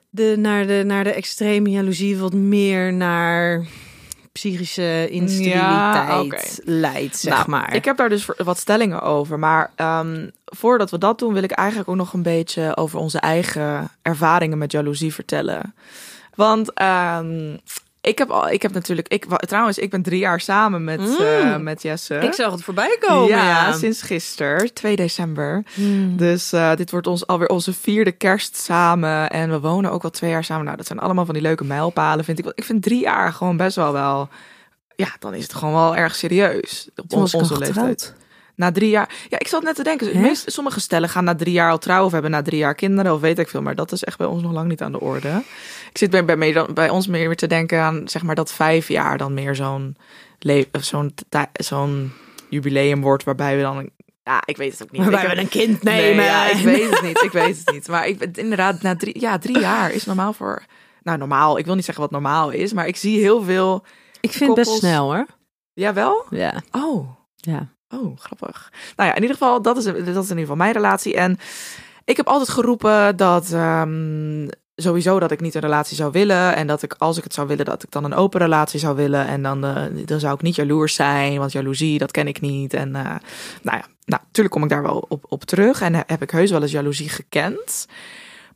[0.10, 3.66] de, naar, de, naar de extreme jaloezie wat meer naar
[4.32, 7.76] psychische instabiliteit leidt, zeg Nou, maar.
[7.76, 9.40] Ik heb daar dus wat stellingen over.
[9.40, 13.20] Maar ehm, voordat we dat doen, wil ik eigenlijk ook nog een beetje over onze
[13.20, 15.74] eigen ervaringen met jaloezie vertellen.
[16.36, 17.58] Want ehm,
[18.02, 21.16] ik heb al, ik heb natuurlijk, ik, trouwens, ik ben drie jaar samen met, Mm.
[21.18, 22.16] eh, met Jesse.
[22.16, 23.28] Ik zag het voorbij komen.
[23.28, 25.64] ja, Ja, sinds gisteren, 2 december.
[25.74, 26.18] Hmm.
[26.18, 29.30] Dus eh, dit wordt ons alweer onze vierde kerst samen.
[29.30, 30.66] En we wonen ook al twee jaar samen.
[30.66, 32.52] Nou, dat zijn allemaal van die leuke mijlpalen, vind ik.
[32.56, 34.30] Ik vind drie jaar gewoon best wel wel...
[34.96, 36.90] Ja, dan is het gewoon wel erg serieus.
[36.96, 38.14] Op onze leeftijd.
[38.60, 39.10] Na drie jaar...
[39.30, 40.22] Ja, ik zat net te denken.
[40.22, 42.06] Meest, sommige stellen gaan na drie jaar al trouwen...
[42.08, 43.62] of hebben na drie jaar kinderen of weet ik veel.
[43.62, 45.42] Maar dat is echt bij ons nog lang niet aan de orde.
[45.90, 48.08] Ik zit bij, bij, mij dan- bij ons meer te denken aan...
[48.08, 49.98] zeg maar dat vijf jaar dan meer zo'n...
[50.80, 51.14] zo'n
[51.54, 52.12] zo'n
[52.50, 53.24] jubileum wordt...
[53.24, 53.90] waarbij we dan...
[54.24, 55.02] Ja, ik weet het ook niet.
[55.02, 56.26] Waarbij Ik- we een kind Nee, nemen.
[56.26, 57.22] ja, ik weet het niet.
[57.24, 57.88] Ik weet het niet.
[57.88, 60.64] Maar ik inderdaad, na drie, ja, drie jaar is normaal voor.
[61.04, 61.58] Nou, normaal.
[61.58, 63.84] Ik wil niet zeggen wat normaal is, maar ik zie heel veel.
[64.22, 65.26] Ik vind het best snel hoor.
[65.74, 66.26] Jawel?
[66.30, 66.62] Ja.
[66.72, 67.68] Oh, ja.
[67.90, 68.72] Oh, grappig.
[68.96, 71.16] Nou ja, in ieder geval, dat is, dat is in ieder geval mijn relatie.
[71.16, 71.38] En
[72.06, 73.52] ik heb altijd geroepen dat.
[73.52, 74.48] ehm,
[74.82, 76.56] Sowieso dat ik niet een relatie zou willen.
[76.56, 78.96] En dat ik, als ik het zou willen, dat ik dan een open relatie zou
[78.96, 79.28] willen.
[79.28, 81.38] En dan, eh, dan zou ik niet jaloers zijn.
[81.38, 82.74] Want jaloezie, dat ken ik niet.
[82.74, 83.04] En eh,
[83.62, 85.82] nou ja, nou, natuurlijk kom ik daar wel op, op terug.
[85.82, 87.88] En heb ik heus wel eens jaloezie gekend.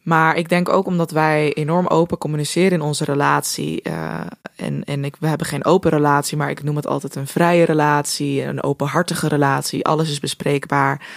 [0.04, 3.82] Maar ik denk ook omdat wij enorm open communiceren in onze relatie.
[3.82, 4.22] eh,
[4.56, 7.66] en en ik, we hebben geen open relatie, maar ik noem het altijd een vrije
[7.66, 9.86] relatie, een openhartige relatie.
[9.86, 11.08] Alles is bespreekbaar.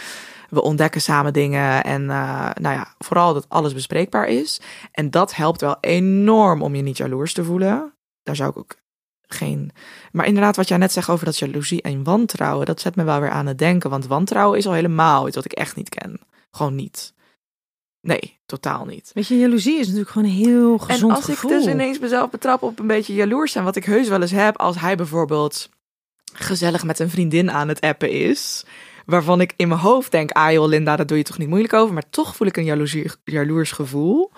[0.51, 4.61] We ontdekken samen dingen en eh, nou ja, vooral dat alles bespreekbaar is.
[4.93, 7.95] En dat helpt wel enorm om je niet jaloers te voelen.
[8.23, 8.77] Daar zou ik ook
[9.23, 9.71] geen.
[10.13, 13.21] Maar inderdaad, wat jij net zegt over dat jaloezie en wantrouwen, dat zet me wel
[13.21, 13.91] weer aan het denken.
[13.91, 16.21] Want wantrouwen is al helemaal iets wat ik echt niet ken.
[16.51, 17.15] Gewoon niet.
[18.07, 19.11] Nee, totaal niet.
[19.15, 21.51] Weet je, jaloezie is natuurlijk gewoon een heel gezond en als gevoel.
[21.51, 24.31] ik dus ineens mezelf betrap op een beetje jaloers zijn, wat ik heus wel eens
[24.31, 25.69] heb als hij bijvoorbeeld
[26.33, 28.65] gezellig met een vriendin aan het appen is.
[29.07, 31.73] waarvan ik in mijn hoofd denk, ah joh Linda, dat doe je toch niet moeilijk
[31.73, 31.95] over.
[31.95, 34.31] Maar toch voel ik een jaloezie, jaloers gevoel.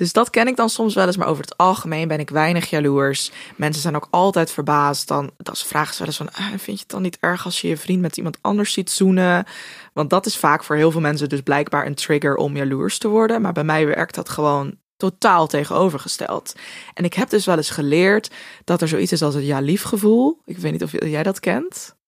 [0.00, 2.70] Dus dat ken ik dan soms wel eens, maar over het algemeen ben ik weinig
[2.70, 3.30] jaloers.
[3.56, 5.08] Mensen zijn ook altijd verbaasd.
[5.08, 7.60] Dan, dan vragen ze wel eens van, ah, vind je het dan niet erg als
[7.60, 9.44] je je vriend met iemand anders ziet zoenen?
[9.92, 13.08] Want dat is vaak voor heel veel mensen dus blijkbaar een trigger om jaloers te
[13.08, 13.42] worden.
[13.42, 16.54] Maar bij mij werkt dat gewoon totaal tegenovergesteld.
[16.94, 18.30] En ik heb dus wel eens geleerd
[18.64, 20.38] dat er zoiets is als het ja-lief gevoel.
[20.44, 21.98] Ik weet niet of jij dat kent.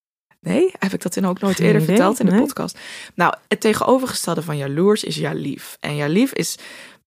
[0.43, 2.41] Nee, heb ik dat in ook nooit eerder verteld in de nee.
[2.41, 2.79] podcast?
[3.15, 5.77] Nou, het tegenovergestelde van jaloers is ja-lief.
[5.81, 6.59] En ja-lief is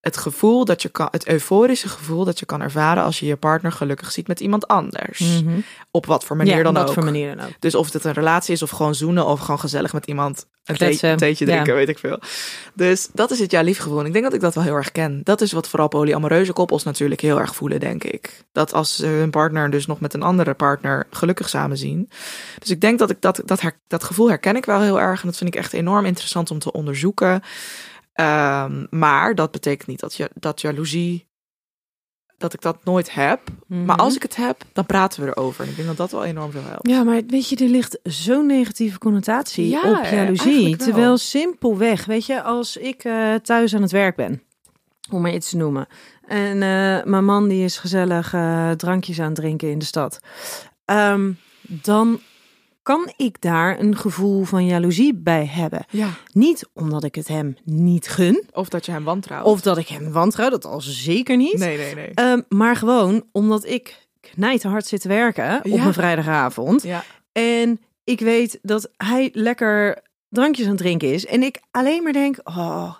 [0.06, 3.36] het gevoel dat je kan, het euforische gevoel dat je kan ervaren als je je
[3.36, 5.42] partner gelukkig ziet met iemand anders.
[5.92, 6.62] Op wat voor manier Mhm.
[6.66, 6.94] ja, dan wat ook.
[6.94, 7.52] voor manier dan ook.
[7.60, 10.76] Dus of het een relatie is of gewoon zoenen of gewoon gezellig met iemand een,
[11.18, 11.52] theetje ja.
[11.52, 12.20] drinken, weet ik veel.
[12.74, 14.00] Dus dat is het ja lief gevoel.
[14.00, 15.22] En ik denk dat ik dat wel heel erg ken.
[15.24, 18.44] Dat is wat vooral polyamoreuze koppels natuurlijk heel erg voelen, denk ik.
[18.52, 22.10] Dat als ze hun partner dus nog met een andere partner gelukkig samen zien.
[22.60, 25.22] Dus ik denk dat ik dat, dat, her- dat gevoel herken ik wel heel erg.
[25.22, 27.42] En dat vind ik echt enorm interessant om te onderzoeken.
[28.16, 31.28] Ehm, maar dat betekent niet dat, je, dat jaloezie,
[32.38, 33.42] dat ik dat nooit heb.
[33.68, 33.86] Mhm.
[33.86, 35.64] Maar als ik het heb, dan praten we erover.
[35.64, 36.88] En ik denk dat dat wel enorm veel helpt.
[36.88, 40.76] Ja, maar weet je, er ligt zo'n negatieve connotatie Ja, op eh, jaloezie.
[40.76, 44.44] Terwijl simpelweg, weet je, als ik eh, thuis aan het werk ben,
[45.12, 45.88] om maar iets te noemen.
[46.28, 50.20] En eh, mijn man die is gezellig eh, drankjes aan het drinken in de stad.
[50.86, 52.20] Ehm, dan
[52.86, 55.86] kan ik daar een gevoel van jaloezie bij hebben.
[55.90, 56.10] Ja.
[56.32, 59.46] Niet omdat ik het hem niet gun, Of dat je hem wantrouwt.
[59.46, 61.58] of dat ik hem wantrouw, dat al zeker niet.
[61.58, 62.12] Nee, nee, nee.
[62.14, 66.84] Ehm, maar gewoon omdat ik knijterhard zit te werken op een vrijdagavond.
[66.84, 67.04] Ja.
[67.32, 71.26] En ik weet dat hij lekker drankjes aan het drinken is.
[71.26, 72.96] En ik alleen maar denk, oh,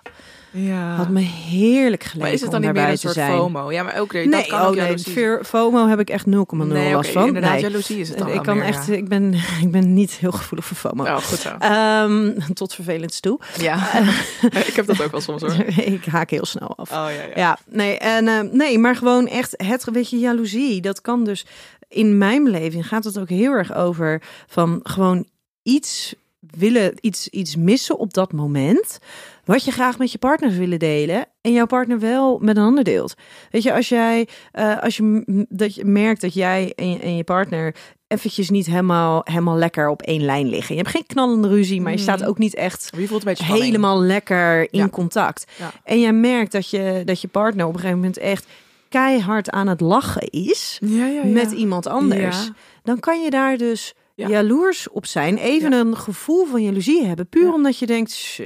[0.56, 0.94] ja.
[0.94, 3.36] had me heerlijk gelegen maar is het dan niet meer een te soort zijn.
[3.36, 3.72] FOMO?
[3.72, 6.30] Ja, maar ook nee, dat kan oh ook nee, fear- FOMO heb ik echt 0,0
[6.30, 7.26] Nee, last oké, van.
[7.26, 7.60] inderdaad, nee.
[7.60, 8.94] jaloezie is het dan ik kan meer, echt, ja.
[8.94, 11.04] ik ben, ik ben niet heel gevoelig voor FOMO.
[11.04, 11.56] Oh, goed zo.
[11.58, 13.40] Ehm, tot vervelend toe.
[13.60, 13.98] Ja,
[14.70, 15.64] ik heb dat ook wel soms hoor.
[15.94, 16.90] ik haak heel snel af.
[16.90, 17.32] Oh ja, ja.
[17.34, 20.80] Ja, nee, en, eh, nee, maar gewoon echt het weet je, jaloezie.
[20.80, 21.46] Dat kan dus
[21.88, 25.26] in mijn beleving gaat het ook heel erg over van gewoon
[25.62, 28.98] iets willen, iets, iets missen op dat moment.
[29.46, 31.26] Wat je graag met je partner zou willen delen.
[31.40, 33.14] En jouw partner wel met een ander deelt.
[33.50, 37.16] Weet je, als jij, eh, als je, dat je merkt dat jij en je, en
[37.16, 37.74] je partner
[38.08, 40.74] eventjes niet helemaal, helemaal lekker op één lijn liggen.
[40.74, 42.90] Je hebt geen knallende ruzie, maar je staat ook niet echt
[43.38, 44.88] helemaal lekker in Ja.
[44.88, 45.44] contact.
[45.58, 45.72] Ja.
[45.84, 48.46] En jij merkt dat je, dat je partner op een gegeven moment echt
[48.88, 52.50] keihard aan het lachen is ja, met iemand anders.
[52.82, 54.28] Dan kan je daar dus Ja.
[54.28, 55.36] jaloers op zijn.
[55.36, 57.28] Even een gevoel van jaloezie hebben.
[57.28, 58.44] Puur omdat je denkt, zo,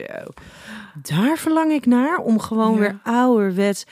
[1.03, 2.19] daar verlang ik naar.
[2.19, 2.79] Om gewoon Ja.
[2.79, 3.85] weer ouderwets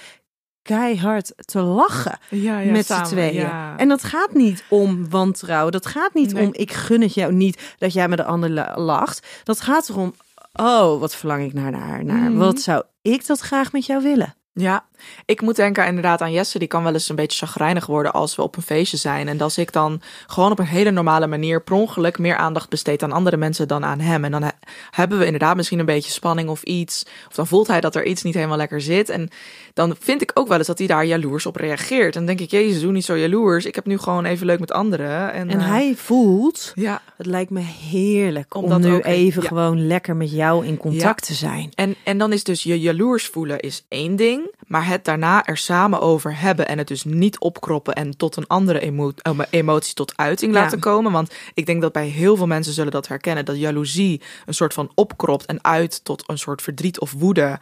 [0.62, 3.32] keihard te lachen ja, ja, met z'n tweeën.
[3.34, 3.76] Ja.
[3.76, 5.72] En dat gaat niet om wantrouwen.
[5.72, 6.46] Dat gaat niet Nee.
[6.46, 9.26] om ik gun het jou niet dat jij met de ander la- lacht.
[9.44, 10.14] Dat gaat erom,
[10.52, 12.30] oh, wat verlang ik naar naar, naar.
[12.30, 12.36] Mhm.
[12.38, 14.34] Wat zou ik dat graag met jou willen?
[14.52, 14.84] Ja,
[15.24, 16.58] ik moet denken inderdaad aan Jesse.
[16.58, 19.28] Die kan wel eens een beetje chagrijnig worden als we op een feestje zijn.
[19.28, 23.02] En als ik dan gewoon op een hele normale manier per ongeluk meer aandacht besteed
[23.02, 24.24] aan andere mensen dan aan hem.
[24.24, 24.48] En dan he-
[24.90, 27.04] hebben we inderdaad misschien een beetje spanning of iets.
[27.28, 29.08] Of dan voelt hij dat er iets niet helemaal lekker zit.
[29.08, 29.28] En
[29.74, 32.14] dan vind ik ook wel eens dat hij daar jaloers op reageert.
[32.16, 33.64] En dan denk ik, jezus, doe niet zo jaloers.
[33.64, 35.32] Ik heb nu gewoon even leuk met anderen.
[35.32, 39.42] En, En eh, hij voelt, Ja, het lijkt me heerlijk om, Om nu ook- even
[39.42, 39.48] ja.
[39.48, 41.70] gewoon lekker met jou in contact te zijn.
[41.74, 45.56] En, en dan is dus je jaloers voelen is één ding, maar het daarna er
[45.56, 49.94] samen over hebben en het dus niet opkroppen en tot een andere emo- emo- emotie
[49.94, 50.60] tot uiting Ja.
[50.60, 51.12] laten komen.
[51.12, 54.74] Want ik denk dat bij heel veel mensen zullen dat herkennen, dat jaloezie een soort
[54.74, 57.58] van opkropt en uit tot een soort verdriet of woede.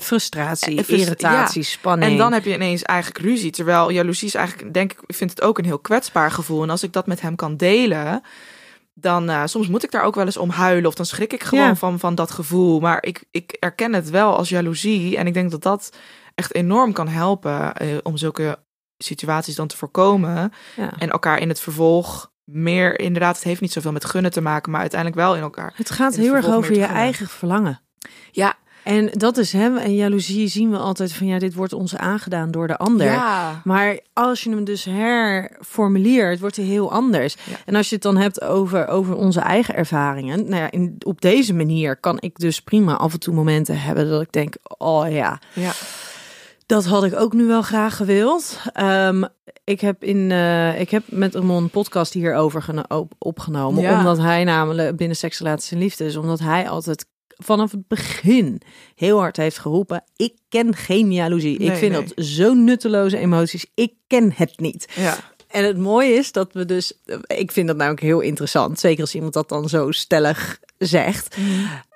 [0.00, 1.66] Frustratie, En frust- irritatie, ja.
[1.68, 2.10] spanning.
[2.12, 3.50] En dan heb je ineens eigenlijk ruzie.
[3.50, 6.62] Terwijl jaloezie is eigenlijk, denk ik, ik vind het ook een heel kwetsbaar gevoel.
[6.62, 8.22] En als ik dat met hem kan delen,
[8.94, 10.86] dan eh, soms moet ik daar ook wel eens om huilen.
[10.88, 11.74] Of dan schrik ik gewoon Ja.
[11.76, 12.80] van, van dat gevoel.
[12.80, 15.16] Maar ik, ik erken het wel als jaloezie.
[15.16, 15.96] En ik denk dat dat
[16.34, 18.58] echt enorm kan helpen eh, om zulke
[18.98, 20.52] situaties dan te voorkomen.
[20.76, 20.92] Ja.
[20.98, 24.70] En elkaar in het vervolg meer, inderdaad, het heeft niet zoveel met gunnen te maken,
[24.72, 25.72] maar uiteindelijk wel in elkaar.
[25.76, 26.96] Het gaat heel erg over je gunnen.
[26.96, 27.80] eigen verlangen.
[28.30, 28.54] Ja,
[28.84, 29.76] En dat is hem.
[29.76, 33.06] En jaloezie zien we altijd van ja, dit wordt ons aangedaan door de ander.
[33.06, 33.60] ja.
[33.64, 37.36] Maar als je hem dus herformuleert, wordt hij heel anders.
[37.44, 37.56] Ja.
[37.64, 40.48] En als je het dan hebt over, over onze eigen ervaringen.
[40.48, 44.08] Nou ja, in, op deze manier kan ik dus prima af en toe momenten hebben
[44.08, 45.72] dat ik denk, oh ja, ja.
[46.66, 48.58] dat had ik ook nu wel graag gewild.
[48.72, 49.24] Ehm,
[49.64, 53.82] ik, heb in, eh, ik heb met Ramon een podcast hierover op- opgenomen.
[53.82, 53.98] Ja.
[53.98, 56.16] Omdat hij namelijk binnen Seks, Relaties en Liefde is.
[56.16, 57.06] Omdat hij altijd
[57.44, 58.60] vanaf het begin
[58.94, 60.04] heel hard heeft geroepen.
[60.16, 61.58] Ik ken geen jaloezie.
[61.58, 62.02] ik vind nee.
[62.02, 63.66] dat zo'n nutteloze emoties.
[63.74, 64.88] Ik ken het niet.
[64.94, 65.32] ja.
[65.48, 66.92] En het mooie is dat we dus...
[67.26, 68.78] Ik vind dat namelijk heel interessant.
[68.80, 71.36] Zeker als iemand dat dan zo stellig zegt.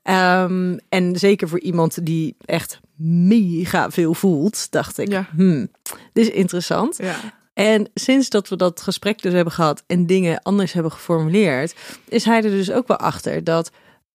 [0.02, 5.28] Ehm, en zeker voor iemand die echt mega veel voelt, dacht ik, Ja.
[5.34, 5.70] hmm,
[6.12, 6.96] dit is interessant.
[6.96, 7.16] Ja.
[7.54, 11.74] En sinds dat we dat gesprek dus hebben gehad en dingen anders hebben geformuleerd,
[12.08, 13.70] is hij er dus ook wel achter dat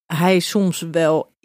[0.05, 1.35] hij soms wel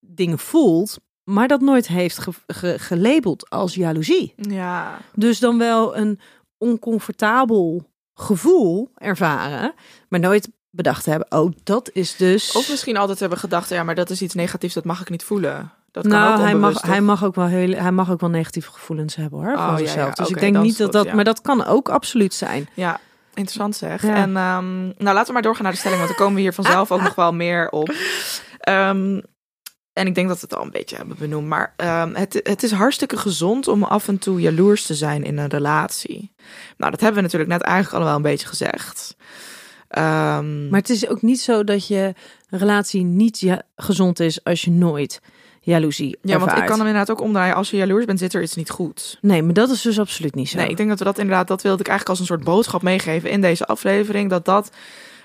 [0.00, 4.34] dingen voelt, maar dat nooit heeft ge- ge- gelabeld als jaloezie.
[4.36, 4.98] Ja.
[5.14, 6.20] Dus dan wel een
[6.58, 9.74] oncomfortabel gevoel ervaren,
[10.08, 12.56] maar nooit bedacht hebben, oh, dat is dus...
[12.56, 15.24] Of misschien altijd hebben gedacht, ja, maar dat is iets negatiefs, dat mag ik niet
[15.24, 15.72] voelen.
[15.90, 18.30] Dat kan nou, ook hij mag, hij mag ook wel heel, hij mag ook wel
[18.30, 20.08] negatieve gevoelens hebben hoor, Oh, van zichzelf.
[20.16, 22.68] ja, dus ik denk niet dat dat, maar dat kan ook absoluut zijn.
[22.74, 23.00] Ja,
[23.34, 24.02] interessant zeg.
[24.02, 24.14] Ja.
[24.14, 26.54] En ehm, nou, laten we maar doorgaan naar de stelling, want dan komen we hier
[26.54, 27.94] vanzelf ook nog wel meer op.
[28.60, 29.20] Ehm,
[29.92, 31.48] en ik denk dat we het al een beetje hebben benoemd.
[31.48, 35.38] Maar ehm, het, het is hartstikke gezond om af en toe jaloers te zijn in
[35.38, 36.34] een relatie.
[36.76, 39.16] Nou, dat hebben we natuurlijk net eigenlijk allemaal een beetje gezegd.
[40.70, 42.14] Maar het is ook niet zo dat je
[42.48, 45.20] relatie niet ja, gezond is als je nooit
[45.64, 47.54] jaloezie ja, want ik kan hem inderdaad ook omdraaien.
[47.54, 49.18] Als je jaloers bent, zit er iets niet goed.
[49.20, 50.56] Nee, maar dat is dus absoluut niet zo.
[50.56, 52.82] Nee, ik denk dat we dat inderdaad, dat wilde ik eigenlijk als een soort boodschap
[52.82, 54.30] meegeven in deze aflevering.
[54.30, 54.70] Dat dat,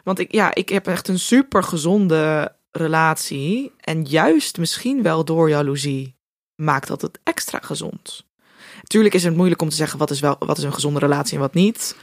[0.03, 3.71] want ik, ja, ik heb echt een super gezonde relatie.
[3.79, 6.15] En juist misschien wel door jaloezie
[6.55, 8.25] maakt dat het extra gezond.
[8.83, 11.33] Tuurlijk is het moeilijk om te zeggen wat is, wel, wat is een gezonde relatie
[11.33, 11.95] en wat niet.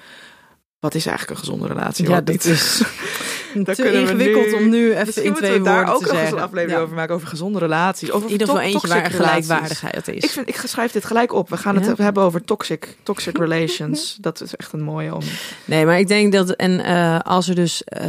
[0.79, 2.05] Wat is eigenlijk een gezonde relatie?
[2.05, 2.45] Ja, wat dat niet?
[2.45, 2.83] is
[3.65, 6.01] Daar te ingewikkeld nu- om nu even Misschien in moeten twee we daar woorden ook
[6.01, 6.39] te nog eens zeggen.
[6.39, 6.85] een aflevering Ja.
[6.85, 8.11] over maken over gezonde relaties.
[8.11, 10.25] Over In ieder geval eentje waar gelijkwaardigheid is.
[10.25, 11.49] Ik, vind, ik schrijf dit gelijk op.
[11.51, 14.17] We gaan het hebben over toxic, toxic relations.
[14.21, 15.23] Dat is echt een mooie om.
[15.65, 18.07] Nee, maar ik denk dat en eh, als er dus eh,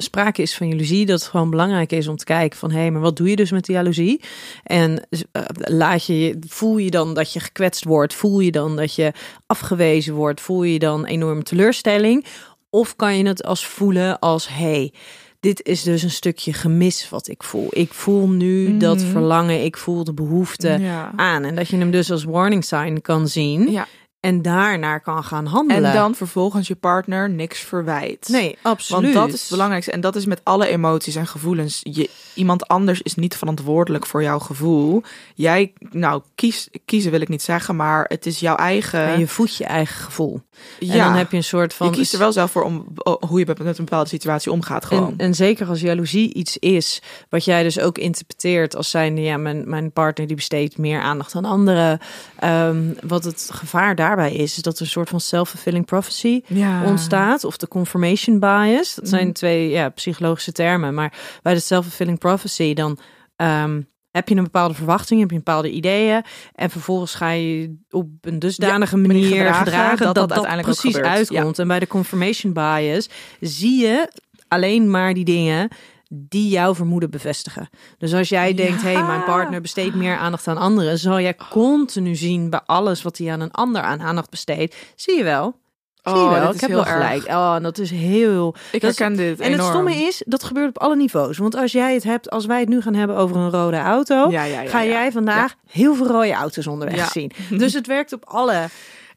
[0.00, 2.90] sprake is van jaloezie, dat het gewoon belangrijk is om te kijken van hé, hey,
[2.90, 4.20] maar wat doe je dus met die jaloezie?
[4.62, 8.14] En eh, laat je, je- voel je dan dat je gekwetst wordt?
[8.14, 9.12] Voel je dan dat je
[9.46, 10.40] afgewezen wordt?
[10.40, 12.24] Voel je dan enorme teleurstelling?
[12.70, 14.92] Of kan je het als voelen als hé, hey,
[15.40, 17.66] dit is dus een stukje gemis wat ik voel.
[17.70, 19.06] Ik voel nu dat Mhm.
[19.10, 21.12] verlangen, ik voel de behoefte Ja.
[21.16, 21.44] aan.
[21.44, 23.86] En dat je hem dus als warning sign kan zien Ja.
[24.20, 25.84] En daarnaar kan gaan handelen.
[25.84, 28.28] En dan vervolgens je partner niks verwijt.
[28.28, 29.14] Nee, absoluut.
[29.14, 29.92] Want dat is het belangrijkste.
[29.92, 31.80] En dat is met alle emoties en gevoelens.
[31.82, 35.02] Je, iemand anders is niet verantwoordelijk voor jouw gevoel.
[35.34, 39.00] Jij, nou, kies, kiezen wil ik niet zeggen, maar het is jouw eigen.
[39.00, 40.40] En je voedt je eigen gevoel.
[40.78, 41.86] ja, En dan heb je een soort van.
[41.86, 44.84] je kiest er wel zelf voor om oh, hoe je met een bepaalde situatie omgaat.
[44.84, 45.10] Gewoon.
[45.10, 49.36] En, en zeker als jaloezie iets is, wat jij dus ook interpreteert als zijnde, ja,
[49.36, 51.98] mijn, mijn partner die besteedt meer aandacht aan anderen.
[52.38, 56.84] Ehm, wat het gevaar daarbij is, is dat er een soort van self-fulfilling prophecy ja.
[56.84, 57.44] ontstaat.
[57.44, 58.94] Of de confirmation bias.
[58.94, 59.32] Dat zijn Mhm.
[59.32, 60.94] twee ja, psychologische termen.
[60.94, 62.98] Maar bij de self-fulfilling prophecy dan
[63.36, 66.22] ehm, heb je een bepaalde verwachting, heb je bepaalde ideeën.
[66.54, 71.00] En vervolgens ga je op een dusdanige manier gedragen gedragen, dat dat dat uiteindelijk precies
[71.00, 71.58] uitkomt.
[71.58, 73.08] En bij de confirmation bias
[73.40, 74.12] zie je
[74.48, 75.68] alleen maar die dingen
[76.08, 77.68] die jouw vermoeden bevestigen.
[77.98, 81.36] Dus als jij denkt, hé, hey, mijn partner besteedt meer aandacht aan anderen, zal jij
[81.50, 84.76] continu zien bij alles wat hij aan een ander aan aandacht besteedt.
[84.96, 85.56] Zie je wel?
[86.02, 86.54] Zie je Oh, wel?
[86.54, 87.24] Ik heb heel wel gelijk.
[87.24, 87.36] erg.
[87.36, 88.54] Oh, en dat is heel.
[88.72, 91.38] Ik dat is- herken dit En het stomme is, dat gebeurt op alle niveaus.
[91.38, 94.30] Want als jij het hebt, als wij het nu gaan hebben over een rode auto,
[94.30, 97.30] Ja, ja, ja, ga jij vandaag heel veel rode auto's onderweg zien.
[97.58, 98.66] Dus het werkt op alle.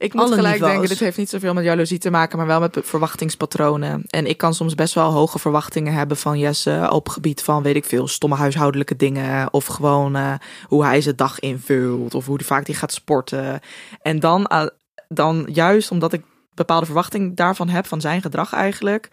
[0.01, 0.71] Ik moet alle gelijk niveaus.
[0.71, 4.03] denken, dit heeft niet zoveel met jaloezie te maken, maar wel met verwachtingspatronen.
[4.09, 7.75] En ik kan soms best wel hoge verwachtingen hebben van Jesse op gebied van, weet
[7.75, 9.53] ik veel, stomme huishoudelijke dingen.
[9.53, 10.33] Of gewoon eh,
[10.67, 12.13] hoe hij zijn dag invult.
[12.15, 13.59] Of hoe vaak die gaat sporten.
[14.01, 14.65] En dan, eh,
[15.07, 16.21] dan juist omdat ik
[16.53, 19.09] bepaalde verwachting daarvan heb, van zijn gedrag eigenlijk,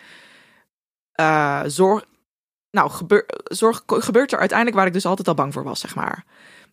[1.12, 2.04] eh, zorg,
[2.70, 5.94] nou, gebeur, zorg, gebeurt er uiteindelijk waar ik dus altijd al bang voor was, zeg
[5.94, 6.24] maar.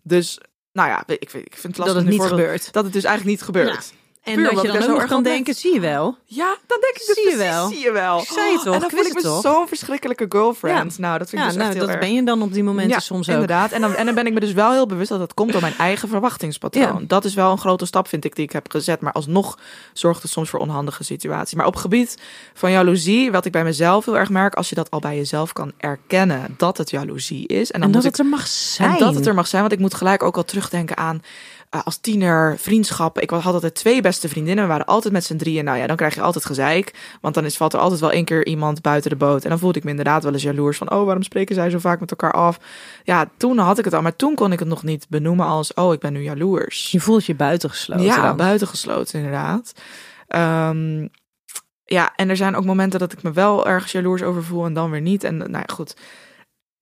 [0.01, 0.39] Dus,
[0.71, 2.73] nou ja, ik, vind- ik vind het lastig Dat het niet voorbeeld- gebeurt.
[2.73, 3.93] Dat het dus eigenlijk niet gebeurt.
[4.25, 6.17] En Puur dat je dan ook zo nog erg kan denken, zie je wel.
[6.25, 7.67] Ja, dan denk ik dus Zie je precies, wel.
[7.67, 8.19] zie je wel.
[8.19, 9.41] Ik zei het toch, En dan ik voel ik me toch?
[9.41, 10.97] zo'n verschrikkelijke girlfriend.
[10.97, 11.99] Nou, dat vind ik Ja, dus echt nou, heel dat erg.
[11.99, 13.33] ben je dan op die momenten ja, soms ook.
[13.33, 13.71] inderdaad.
[13.71, 15.61] En dan, en dan ben ik me dus wel heel bewust dat dat komt door
[15.61, 16.99] mijn eigen verwachtingspatroon.
[16.99, 17.07] Ja.
[17.07, 19.01] Dat is wel een grote stap, vind ik, die ik heb gezet.
[19.01, 19.57] Maar alsnog
[19.93, 21.57] zorgt het soms voor onhandige situaties.
[21.57, 22.17] Maar op gebied
[22.53, 25.53] van jaloezie, wat ik bij mezelf heel erg merk, als je dat al bij jezelf
[25.53, 27.71] kan erkennen dat het jaloezie is.
[27.71, 28.91] En dan En dat ik het er mag zijn.
[28.91, 31.21] en dat het er mag zijn, want ik moet gelijk ook al terugdenken aan
[31.69, 33.21] eh, als tiener vriendschappen.
[33.21, 34.63] Ik had altijd twee beste vriendinnen.
[34.63, 35.63] We waren altijd met z'n drieën.
[35.63, 37.17] Nou ja, dan krijg je altijd gezeik.
[37.21, 39.43] Want dan is, valt er altijd wel één keer iemand buiten de boot.
[39.43, 40.91] En dan voelde ik me inderdaad wel eens jaloers van...
[40.91, 42.59] oh, waarom spreken zij zo vaak met elkaar af?
[43.03, 44.01] Ja, toen had ik het al.
[44.01, 45.73] Maar toen kon ik het nog niet benoemen als...
[45.73, 46.91] oh, ik ben nu jaloers.
[46.91, 48.05] Je voelt je buitengesloten.
[48.05, 48.37] Ja, dan.
[48.37, 49.73] buitengesloten inderdaad.
[50.27, 51.07] Ehm,
[51.85, 54.65] ja, en er zijn ook momenten dat ik me wel ergens jaloers over voel...
[54.65, 55.23] en dan weer niet.
[55.23, 55.95] En nou ja, goed.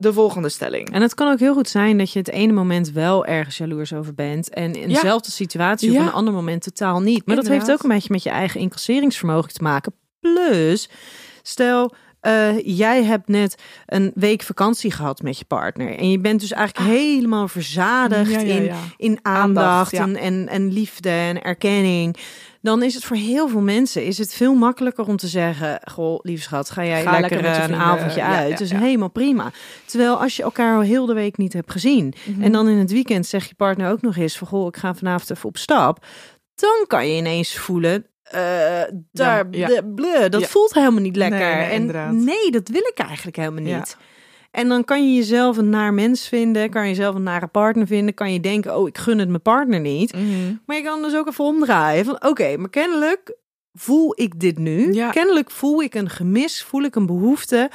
[0.04, 0.92] De volgende stelling.
[0.92, 3.94] En het kan ook heel goed zijn dat je het ene moment wel ergens jaloers
[3.94, 4.50] over bent.
[4.50, 4.96] En in Ja.
[4.96, 6.00] dezelfde situatie Ja.
[6.02, 7.26] op een ander moment totaal niet.
[7.26, 9.94] Maar dat heeft ook een beetje met je eigen incasseringsvermogen te maken.
[10.20, 10.90] Plus,
[11.42, 15.98] stel, eh, jij hebt net een week vakantie gehad met je partner.
[15.98, 18.76] En je bent dus eigenlijk helemaal verzadigd Ja, ja, in, ja.
[18.98, 22.18] in aandacht, Aandacht, en, en, en liefde en erkenning.
[22.64, 26.20] Dan is het voor heel veel mensen is het veel makkelijker om te zeggen: Goh,
[26.22, 28.50] lieve schat, ga jij Ga lekker, eh, een avondje Ja, uit.
[28.52, 28.80] ja, dus ja.
[28.80, 29.52] helemaal prima.
[29.86, 32.14] Terwijl als je elkaar al heel de week niet hebt gezien.
[32.26, 32.42] Mhm.
[32.44, 34.94] En dan in het weekend zegt je partner ook nog eens: van Goh, ik ga
[34.96, 36.06] vanavond even op stap.
[36.56, 38.06] Dan kan je ineens voelen.
[38.24, 38.40] eh,
[39.12, 39.66] daar, ja.
[39.68, 40.48] bleh, bleh, dat Ja.
[40.48, 41.40] voelt helemaal niet lekker.
[41.40, 42.12] Nee, nee, en inderdaad.
[42.14, 43.78] nee, dat wil ik eigenlijk helemaal Ja.
[43.78, 43.98] niet.
[44.54, 47.88] En dan kan je jezelf een naar mens vinden, kan je jezelf een nare partner
[47.88, 50.14] vinden, kan je denken, oh, ik gun het mijn partner niet.
[50.14, 50.56] Mhm.
[50.66, 53.36] Maar je kan dus ook even omdraaien van, oké, maar kennelijk
[53.74, 54.94] voel ik dit nu.
[54.94, 55.10] Ja.
[55.10, 57.70] Kennelijk voel ik een gemis, voel ik een behoefte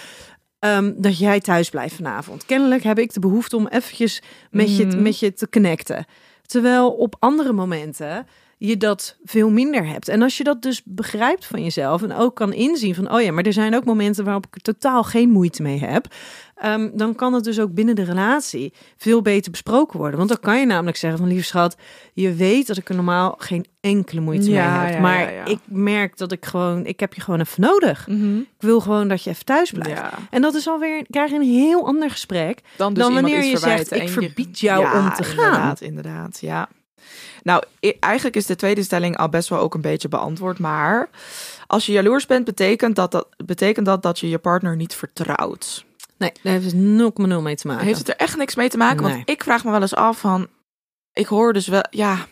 [0.58, 2.44] ehm, dat jij thuis blijft vanavond.
[2.44, 5.02] Kennelijk heb ik de behoefte om eventjes met, je, Mhm.
[5.02, 6.04] met je te connecten.
[6.46, 8.26] Terwijl op andere momenten
[8.58, 10.08] je dat veel minder hebt.
[10.08, 13.32] En als je dat dus begrijpt van jezelf en ook kan inzien van, oh ja,
[13.32, 16.06] maar er zijn ook momenten waarop ik er totaal geen moeite mee heb,
[16.54, 20.16] ehm, dan kan het dus ook binnen de relatie veel beter besproken worden.
[20.16, 21.76] Want dan kan je namelijk zeggen van, lieve schat,
[22.12, 24.94] je weet dat ik er normaal geen enkele moeite Ja, mee heb.
[24.94, 28.06] ja, maar ja, ik merk dat ik gewoon, ik heb je gewoon even nodig.
[28.06, 28.38] Mhm.
[28.38, 30.02] Ik wil gewoon dat je even thuis blijft.
[30.30, 32.60] En dat is alweer, krijg je een heel ander gesprek.
[32.76, 35.44] Dan, dus Dan wanneer je zegt, ik verbied jou om te gaan.
[35.44, 36.68] Inderdaad, inderdaad, ja.
[37.48, 37.62] Nou,
[38.00, 40.58] eigenlijk is de tweede stelling al best wel ook een beetje beantwoord.
[40.58, 41.08] Maar
[41.66, 45.84] als je jaloers bent, betekent dat, dat, betekent dat dat je je partner niet vertrouwt.
[46.16, 47.84] Nee, daar heeft het 0,0 mee te maken.
[47.84, 49.02] Heeft het er echt niks mee te maken?
[49.02, 49.12] Nee.
[49.12, 50.48] Want ik vraag me wel eens af van...
[51.12, 52.26] Ik hoor dus wel, ja...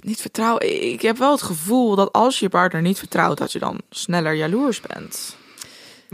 [0.00, 0.92] Niet vertrouwen.
[0.92, 3.38] Ik heb wel het gevoel dat als je je partner niet vertrouwt...
[3.38, 5.36] dat je dan sneller jaloers bent.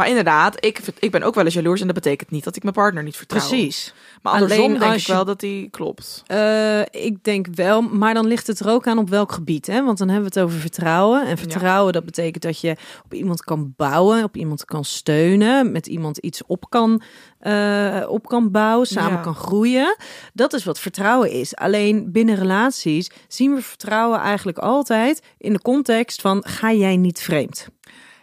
[0.01, 1.81] Maar inderdaad, ik, ik ben ook wel eens jaloers...
[1.81, 3.39] en dat betekent niet dat ik mijn partner niet vertrouw.
[3.49, 3.95] Precies.
[4.23, 6.23] Maar andersom Alleen denk ik je- wel dat die klopt.
[6.27, 9.67] Eh, ik denk wel, maar dan ligt het er ook aan op welk gebied.
[9.67, 9.85] Hè?
[9.85, 11.27] Want dan hebben we het over vertrouwen.
[11.27, 15.87] En vertrouwen, dat betekent dat je op iemand kan bouwen, op iemand kan steunen, met
[15.87, 17.03] iemand iets op kan,
[17.39, 19.21] eh, op kan bouwen, samen Ja.
[19.23, 19.97] kan groeien.
[20.35, 21.57] Dat is wat vertrouwen is.
[21.57, 27.21] Alleen binnen relaties zien we vertrouwen eigenlijk altijd in de context van: ga jij niet
[27.21, 27.69] vreemd?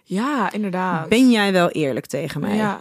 [0.10, 1.10] Ja, inderdaad.
[1.10, 2.56] Ben jij wel eerlijk tegen mij?
[2.56, 2.80] Ja.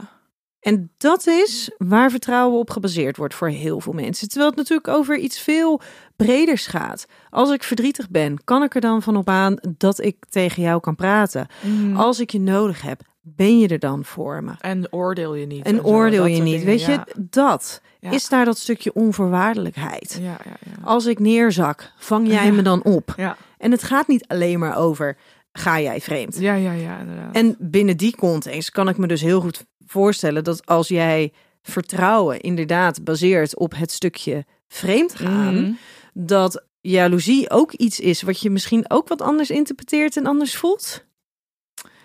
[0.60, 4.28] En dat is waar vertrouwen op gebaseerd wordt voor heel veel mensen.
[4.28, 5.80] Terwijl het natuurlijk over iets veel
[6.16, 7.06] breders gaat.
[7.30, 10.80] Als ik verdrietig ben, kan ik er dan van op aan dat ik tegen jou
[10.80, 11.46] kan praten.
[11.62, 11.96] Mhm.
[11.96, 14.52] Als ik je nodig heb, ben je er dan voor me?
[14.60, 15.64] En oordeel je niet.
[15.64, 16.52] En zo, oordeel je niet.
[16.52, 18.10] dingen, Weet je, dat Ja.
[18.10, 20.18] is daar dat stukje onvoorwaardelijkheid.
[20.22, 20.72] Ja, ja, ja.
[20.84, 23.14] Als ik neerzak, vang jij me dan op?
[23.16, 25.16] Ja, En het gaat niet alleen maar over,
[25.58, 26.38] ga jij vreemd?
[26.38, 27.34] ja, ja, ja inderdaad.
[27.34, 32.40] En binnen die context kan ik me dus heel goed voorstellen dat als jij vertrouwen
[32.40, 35.72] inderdaad baseert op het stukje vreemd gaan, Mhm.
[36.14, 41.04] dat jaloezie ook iets is wat je misschien ook wat anders interpreteert en anders voelt.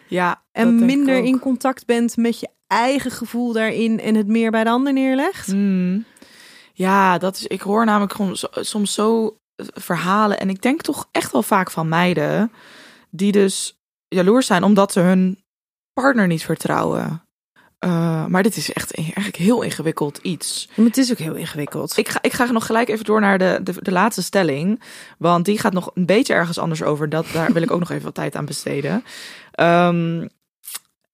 [0.08, 4.64] Ja, En minder in contact bent met je eigen gevoel daarin en het meer bij
[4.64, 5.48] de ander neerlegt.
[5.48, 6.06] Mm.
[6.74, 7.48] Ja, dat is.
[7.48, 11.72] Ik hoor namelijk zo- soms zo eh, verhalen en ik denk toch echt wel vaak
[11.72, 12.52] van meiden
[13.12, 15.44] die dus jaloers zijn omdat ze hun
[15.94, 17.26] partner niet vertrouwen.
[17.80, 20.70] Eh, maar dit is echt eigenlijk heel ingewikkeld iets.
[20.76, 21.98] Maar het is ook heel ingewikkeld.
[21.98, 24.82] Ik ga, ik ga nog gelijk even door naar de, de, de laatste stelling.
[25.18, 27.10] Want die gaat nog een beetje ergens anders over.
[27.10, 29.04] Dat, daar wil ik ook nog even wat tijd aan besteden.
[29.52, 30.28] Ehm,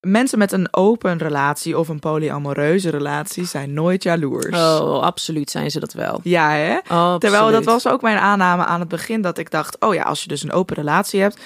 [0.00, 4.56] mensen met een open relatie of een polyamoreuze relatie zijn nooit jaloers.
[4.56, 6.20] Oh, absoluut zijn ze dat wel.
[6.22, 6.78] Ja, hè?
[6.86, 7.20] Absoluut.
[7.20, 9.20] Terwijl dat was ook mijn aanname aan het begin.
[9.20, 11.40] Dat ik dacht, oh ja, als je dus een open relatie hebt,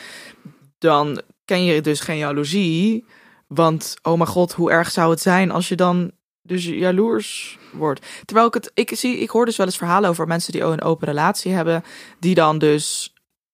[0.83, 3.05] dan ken je dus geen jaloezie.
[3.47, 6.11] Want, oh mijn god, hoe erg zou het zijn als je dan
[6.43, 8.07] dus jaloers wordt.
[8.25, 10.83] Terwijl ik het, ik zie, ik hoor dus wel eens verhalen over mensen die een
[10.83, 11.85] open relatie hebben,
[12.19, 13.12] die dan dus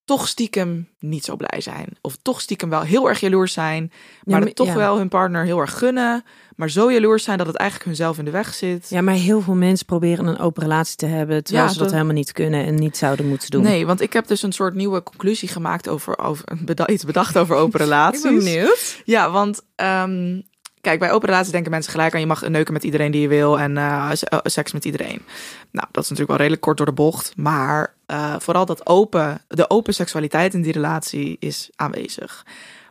[0.08, 1.86] toch stiekem niet zo blij zijn.
[2.00, 3.92] Of toch stiekem wel heel erg jaloers zijn,
[4.24, 4.74] maar, maar- het toch ja.
[4.74, 6.24] wel hun partner heel erg gunnen,
[6.56, 8.86] maar zo jaloers zijn dat het eigenlijk hunzelf in de weg zit.
[8.90, 11.86] Ja, maar heel veel mensen proberen een open relatie te hebben, terwijl Ja, ze dat
[11.88, 13.62] dat- helemaal niet kunnen en niet zouden moeten doen.
[13.62, 17.38] Nee, want ik heb dus een soort nieuwe conclusie gemaakt over, over beda- iets bedacht
[17.38, 18.22] over open relaties.
[18.22, 19.02] benieuwd.
[19.04, 20.40] Ja, want ehm,
[20.80, 23.28] kijk, bij open relaties denken mensen gelijk aan je mag neuken met iedereen die je
[23.28, 25.22] wil en eh, eh, seks met iedereen.
[25.70, 29.42] Nou, dat is natuurlijk wel redelijk kort door de bocht, maar eh, vooral dat open,
[29.48, 32.46] de open seksualiteit in die relatie is aanwezig.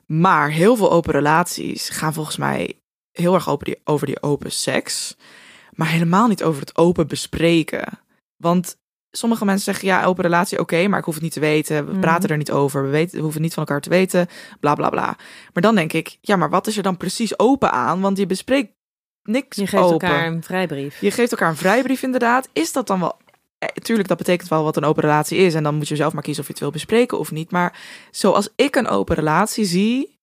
[0.05, 2.79] Maar heel veel open relaties gaan volgens mij
[3.11, 5.17] heel erg over die, over die open seks,
[5.73, 7.99] maar helemaal niet over het open bespreken.
[8.37, 8.77] Want
[9.11, 11.85] sommige mensen zeggen ja, open relatie, oké, maar ik hoef het niet te weten.
[11.85, 11.99] We Mhm.
[12.01, 12.83] praten er niet over.
[12.83, 14.27] We, weten, we hoeven niet van elkaar te weten.
[14.59, 15.15] Bla bla bla.
[15.53, 18.01] Maar dan denk ik, ja, maar wat is er dan precies open aan?
[18.01, 18.71] Want je bespreekt
[19.23, 20.07] niks Je geeft open.
[20.07, 21.01] elkaar een vrijbrief.
[21.01, 22.49] Je geeft elkaar een vrijbrief, inderdaad.
[22.53, 23.17] Is dat dan wel.
[23.57, 25.53] Eh, tuurlijk, dat betekent wel wat een open relatie is.
[25.53, 27.51] En dan moet je zelf maar kiezen of je het wil bespreken of niet.
[27.51, 27.79] Maar
[28.11, 30.15] zoals ik een open relatie zie,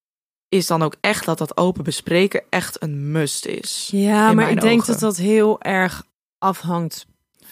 [0.48, 3.88] is dan ook echt dat dat open bespreken echt een must is.
[3.92, 4.92] Ja, maar ik denk ogen.
[4.92, 6.04] dat dat heel erg
[6.38, 7.06] afhangt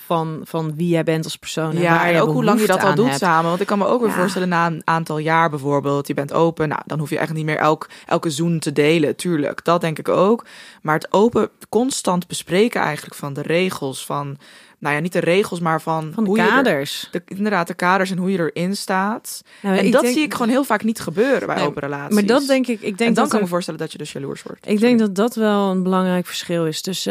[0.06, 1.70] van, van wie jij bent als persoon.
[1.70, 3.18] En Ja, waar en ook hoe lang je dat al doet hebt.
[3.18, 3.48] samen.
[3.48, 4.14] Want ik kan me ook weer Ja.
[4.16, 7.44] voorstellen, na een aantal jaar bijvoorbeeld, je bent open, nou, dan hoef je echt niet
[7.44, 9.16] meer elk, elke zoen te delen.
[9.16, 10.44] Tuurlijk, dat denk ik ook.
[10.82, 14.36] Maar het open, constant bespreken eigenlijk van de regels, van,
[14.78, 17.08] nou ja, niet de regels, maar van, Van de hoe je er- kaders.
[17.10, 19.42] de, inderdaad, de kaders en hoe je erin staat.
[19.62, 22.14] Nou, en dat denk- zie ik gewoon heel vaak niet gebeuren bij Nee, open relaties.
[22.14, 22.80] Maar dat denk ik.
[22.80, 24.68] Ik en denk dan dat kan ik me voorstellen dat je dus jaloers wordt.
[24.68, 26.82] Ik denk dat dat wel een belangrijk verschil is.
[26.82, 27.06] Dus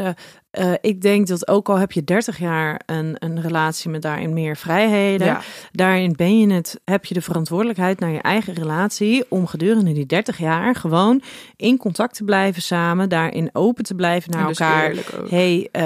[0.52, 4.34] eh, ik denk dat ook al heb je 30 jaar een, een relatie met daarin
[4.34, 5.41] meer vrijheden, Ja.
[5.72, 10.06] daarin ben je het, heb je de verantwoordelijkheid naar je eigen relatie om gedurende die
[10.06, 11.22] 30 jaar gewoon
[11.56, 14.93] in contact te blijven samen, daarin open te blijven naar dus elkaar.
[15.30, 15.84] Hey, eh,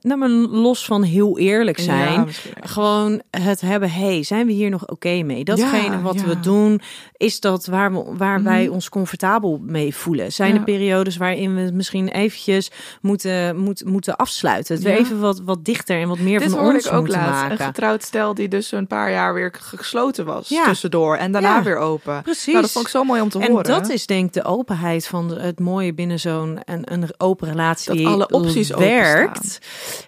[0.00, 2.12] nou maar los van heel eerlijk zijn.
[2.20, 2.26] Ja.
[2.66, 5.44] Gewoon het hebben, hey, zijn we hier nog oké mee?
[5.44, 6.80] Datgene Ja, wat we doen,
[7.16, 8.72] is dat waar, we, waar wij Mhm.
[8.72, 10.32] ons comfortabel mee voelen?
[10.32, 12.70] Zijn er periodes waarin we misschien eventjes
[13.00, 14.74] moeten, moet, moeten afsluiten?
[14.74, 17.08] Het weer even wat, wat dichter en wat meer Dit van hoorde ons ik ook
[17.08, 17.30] laatst.
[17.30, 17.50] maken.
[17.50, 20.64] Een getrouwd stel die dus een paar jaar weer gesloten was Ja.
[20.64, 21.16] tussendoor.
[21.16, 21.62] En daarna Ja.
[21.62, 22.22] weer open.
[22.22, 22.46] Precies.
[22.46, 23.64] Nou, dat vond ik zo mooi om te en horen.
[23.64, 28.02] dat is denk ik de openheid van het mooie binnen zo'n een, een open relatie
[28.02, 29.58] Dat alle opties werkt,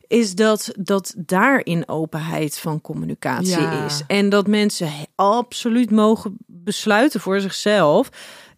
[0.06, 4.02] is dat, dat daarin openheid van communicatie is.
[4.06, 8.08] En dat mensen absoluut mogen besluiten voor zichzelf.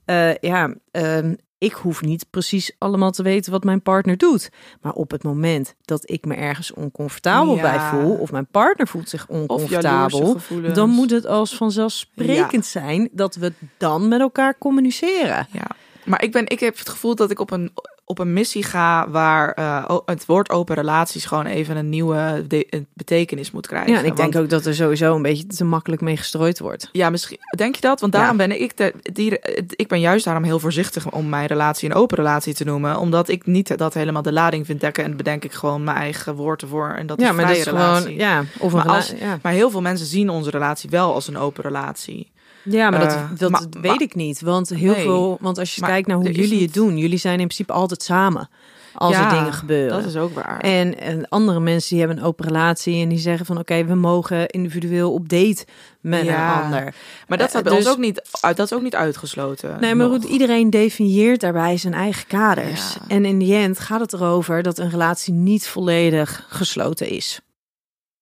[0.05, 4.51] eh, ja, ehm, ik hoef niet precies allemaal te weten wat mijn partner doet.
[4.81, 7.63] Maar op het moment dat ik me ergens oncomfortabel Ja.
[7.63, 10.37] bij voel, of mijn partner voelt zich oncomfortabel,
[10.75, 15.47] dan moet het als vanzelfsprekend zijn dat we dan met elkaar communiceren.
[15.53, 15.67] Ja,
[16.05, 17.73] maar ik, ben, ik heb het gevoel dat ik op een,
[18.09, 22.85] op een missie ga waar eh, het woord open relaties gewoon even een nieuwe de-
[22.95, 23.93] betekenis moet krijgen.
[23.93, 26.59] Ja, en ik denk Want- ook dat er sowieso een beetje te makkelijk mee gestrooid
[26.59, 26.89] wordt.
[26.93, 28.01] Ja, misschien denk je dat?
[28.01, 29.39] Want daarom ben ik de, die,
[29.69, 33.29] ik ben juist daarom heel voorzichtig om mijn relatie een open relatie te noemen, omdat
[33.29, 36.69] ik niet dat helemaal de lading vind dekken en bedenk ik gewoon mijn eigen woorden
[36.69, 38.03] voor en dat is ja, maar vrije dat is relatie.
[38.05, 39.39] gewoon, ja, of een Maar als- ja.
[39.43, 42.31] Maar heel veel mensen zien onze relatie wel als een open relatie.
[42.63, 45.03] Ja, maar dat, eh, dat maar- weet maar- ik niet, want heel Nee.
[45.03, 47.73] veel, want als je Maar kijkt naar hoe jullie het doen, jullie zijn in principe
[47.73, 48.49] altijd samen
[48.95, 49.97] als Ja, er dingen gebeuren.
[49.97, 50.61] Dat is ook waar.
[50.61, 53.95] En, en andere mensen die hebben een open relatie en die zeggen van oké, we
[53.95, 55.65] mogen individueel op date
[56.01, 56.57] met Ja.
[56.59, 56.95] een ander.
[57.29, 59.77] maar dat staat bij dus- ons ook niet, uit- dat is ook niet uitgesloten.
[59.81, 62.95] Nee, maar goed, iedereen definieert daarbij zijn eigen kaders.
[62.95, 63.01] Ja.
[63.09, 67.41] En in die end gaat het erover dat een relatie niet volledig gesloten is.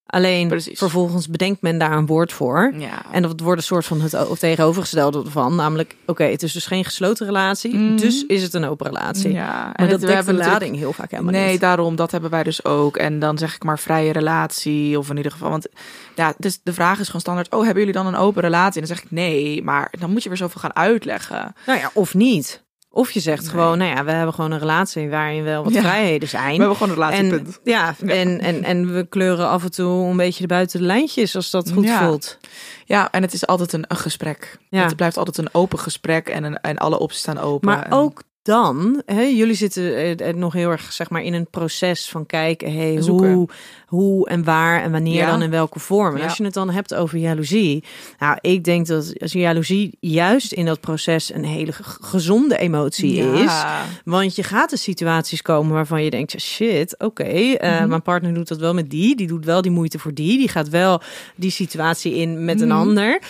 [0.07, 0.79] Alleen Precies.
[0.79, 2.73] vervolgens bedenkt men daar een woord voor.
[2.79, 3.03] Ja.
[3.13, 5.55] En dat wordt een soort van het tegenovergestelde van.
[5.55, 7.75] Namelijk, oké, het is dus geen gesloten relatie.
[7.75, 7.97] Mhm.
[7.97, 9.33] Dus is het een open relatie.
[9.33, 11.61] Ja, maar en dat het- we dekt de lading heel vaak helemaal nee, niet.
[11.61, 12.97] daarom, dat hebben wij dus ook.
[12.97, 15.51] En dan zeg ik maar vrije relatie, of in ieder geval.
[15.51, 15.67] Want
[16.15, 18.81] ja, dus de vraag is gewoon standaard: oh, hebben jullie dan een open relatie?
[18.81, 21.55] En dan zeg ik nee, maar dan moet je weer zoveel gaan uitleggen.
[21.67, 22.65] Nou ja, of niet.
[22.97, 23.51] Of je zegt Nee.
[23.51, 25.81] gewoon, nou ja, we hebben gewoon een relatie waarin wel wat Ja.
[25.81, 26.51] vrijheden zijn.
[26.53, 27.61] We hebben gewoon een relatie, En, punt.
[27.65, 31.37] ja, En, en, en we kleuren af en toe een beetje de buiten de lijntjes
[31.37, 32.07] als dat goed Ja.
[32.07, 32.39] voelt.
[32.85, 34.59] Ja, en het is altijd een, een gesprek.
[34.71, 34.83] Ja.
[34.85, 37.69] Het blijft altijd een open gesprek en, een, en alle opties staan open.
[37.69, 41.35] Maar En- ook dan, hè, jullie zitten eh, eh, nog heel erg zeg maar in
[41.35, 43.33] een proces van kijken, hey, Zoeken.
[43.33, 43.49] hoe,
[43.87, 45.31] hoe en waar en wanneer Ja.
[45.31, 46.13] dan in welke vorm.
[46.15, 46.25] En Ja.
[46.25, 47.85] als je het dan hebt over jaloezie,
[48.19, 53.15] nou, ik denk dat als jaloezie juist in dat proces een hele ge- gezonde emotie
[53.15, 53.33] Ja.
[53.35, 53.65] is.
[54.05, 57.89] Want je gaat er situaties komen waarvan je denkt, shit, oké, eh, Mhm.
[57.89, 60.49] mijn partner doet dat wel met die, die doet wel die moeite voor die, die
[60.49, 61.01] gaat wel
[61.37, 62.77] die situatie in met een Mhm.
[62.77, 63.21] ander.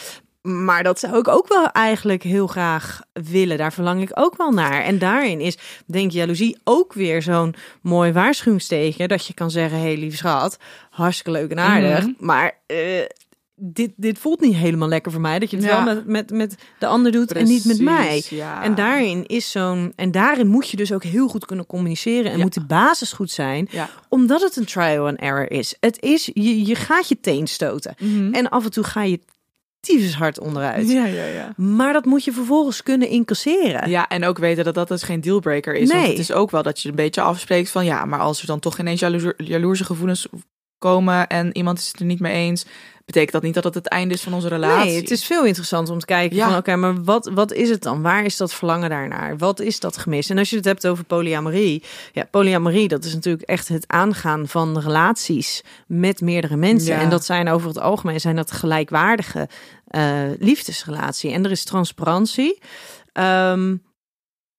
[0.46, 3.58] Maar dat zou ik ook wel eigenlijk heel graag willen.
[3.58, 4.82] Daar verlang ik ook wel naar.
[4.82, 9.08] En daarin is, denk jaloezie ook weer zo'n mooi waarschuwingsteken.
[9.08, 10.58] Dat je kan zeggen, hé hey, lieve schat,
[10.90, 12.00] hartstikke leuk en aardig.
[12.00, 12.12] Mhm.
[12.18, 12.78] Maar eh,
[13.58, 15.38] dit, dit voelt niet helemaal lekker voor mij.
[15.38, 15.84] Dat je het Ja.
[15.84, 18.22] wel met, met, met de ander doet en niet met mij.
[18.30, 18.62] Ja.
[18.62, 19.92] En daarin is zo'n.
[19.96, 22.30] En daarin moet je dus ook heel goed kunnen communiceren.
[22.30, 22.42] En Ja.
[22.42, 23.68] moet de basis goed zijn.
[24.08, 25.76] Omdat het een trial and error is.
[25.80, 27.94] Het is, je, je gaat je teen stoten.
[27.98, 28.34] Mhm.
[28.34, 29.20] En af en toe ga je
[29.86, 30.88] tyfus hard onderuit.
[30.88, 31.52] Ja, ja, ja.
[31.56, 33.90] Maar dat moet je vervolgens kunnen incasseren.
[33.90, 35.88] Ja, en ook weten dat dat dus geen dealbreaker is.
[35.88, 36.10] Want Nee.
[36.10, 38.60] het is ook wel dat je een beetje afspreekt van ja, maar als er dan
[38.60, 40.26] toch ineens jaloers, jaloerse gevoelens
[40.78, 42.66] komen en iemand is het er niet mee eens,
[43.06, 44.90] betekent dat niet dat het het einde is van onze relatie.
[44.90, 46.48] Nee, het is veel interessanter om te kijken Ja.
[46.48, 48.02] van oké, maar wat, wat is het dan?
[48.02, 49.36] Waar is dat verlangen daarnaar?
[49.38, 50.30] Wat is dat gemis?
[50.30, 51.82] En als je het hebt over polyamorie,
[52.12, 56.94] ja, polyamorie, dat is natuurlijk echt het aangaan van relaties met meerdere mensen.
[56.94, 57.00] Ja.
[57.00, 59.48] En dat zijn over het algemeen zijn dat gelijkwaardige
[59.86, 61.30] eh liefdesrelatie.
[61.32, 62.58] En er is transparantie.
[63.12, 63.76] Ehm,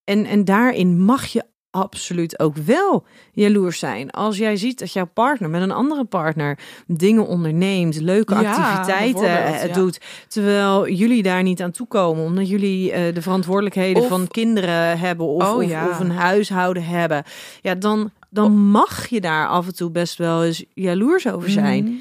[0.04, 4.11] en, en daarin mag je absoluut ook wel jaloers zijn.
[4.11, 9.45] Als jij ziet dat jouw partner met een andere partner dingen onderneemt, leuke Ja, activiteiten
[9.45, 9.74] eh, ja.
[9.74, 14.99] doet, terwijl jullie daar niet aan toekomen, omdat jullie eh, de verantwoordelijkheden Of- van kinderen
[14.99, 15.89] hebben of, Oh, of, ja.
[15.89, 17.24] of een huishouden hebben,
[17.61, 21.84] ja, dan, dan mag je daar af en toe best wel eens jaloers over zijn.
[21.84, 21.93] Mhm.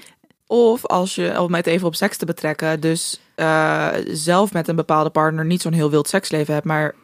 [0.49, 4.77] Of als je, om het even op seks te betrekken, dus eh, zelf met een
[4.77, 6.95] bepaalde partner niet zo'n heel wild seksleven hebt, maar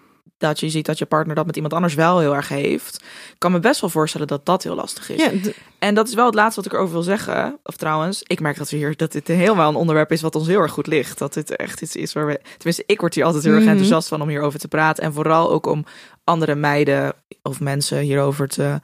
[0.42, 2.96] dat je ziet dat je partner dat met iemand anders wel heel erg heeft.
[3.30, 5.20] Ik kan me best wel voorstellen dat dat heel lastig is.
[5.24, 5.30] Ja,
[5.78, 7.58] En dat is wel het laatste wat ik erover wil zeggen.
[7.64, 10.46] Of trouwens, ik merk dat we hier dat dit helemaal een onderwerp is wat ons
[10.46, 11.18] heel erg goed ligt.
[11.18, 12.40] Dat dit echt iets is waar we.
[12.56, 13.70] Tenminste, ik word hier altijd heel erg Mhm.
[13.70, 15.04] enthousiast van om hierover te praten.
[15.04, 15.84] En vooral ook om
[16.24, 17.12] andere meiden
[17.42, 18.80] of mensen hierover te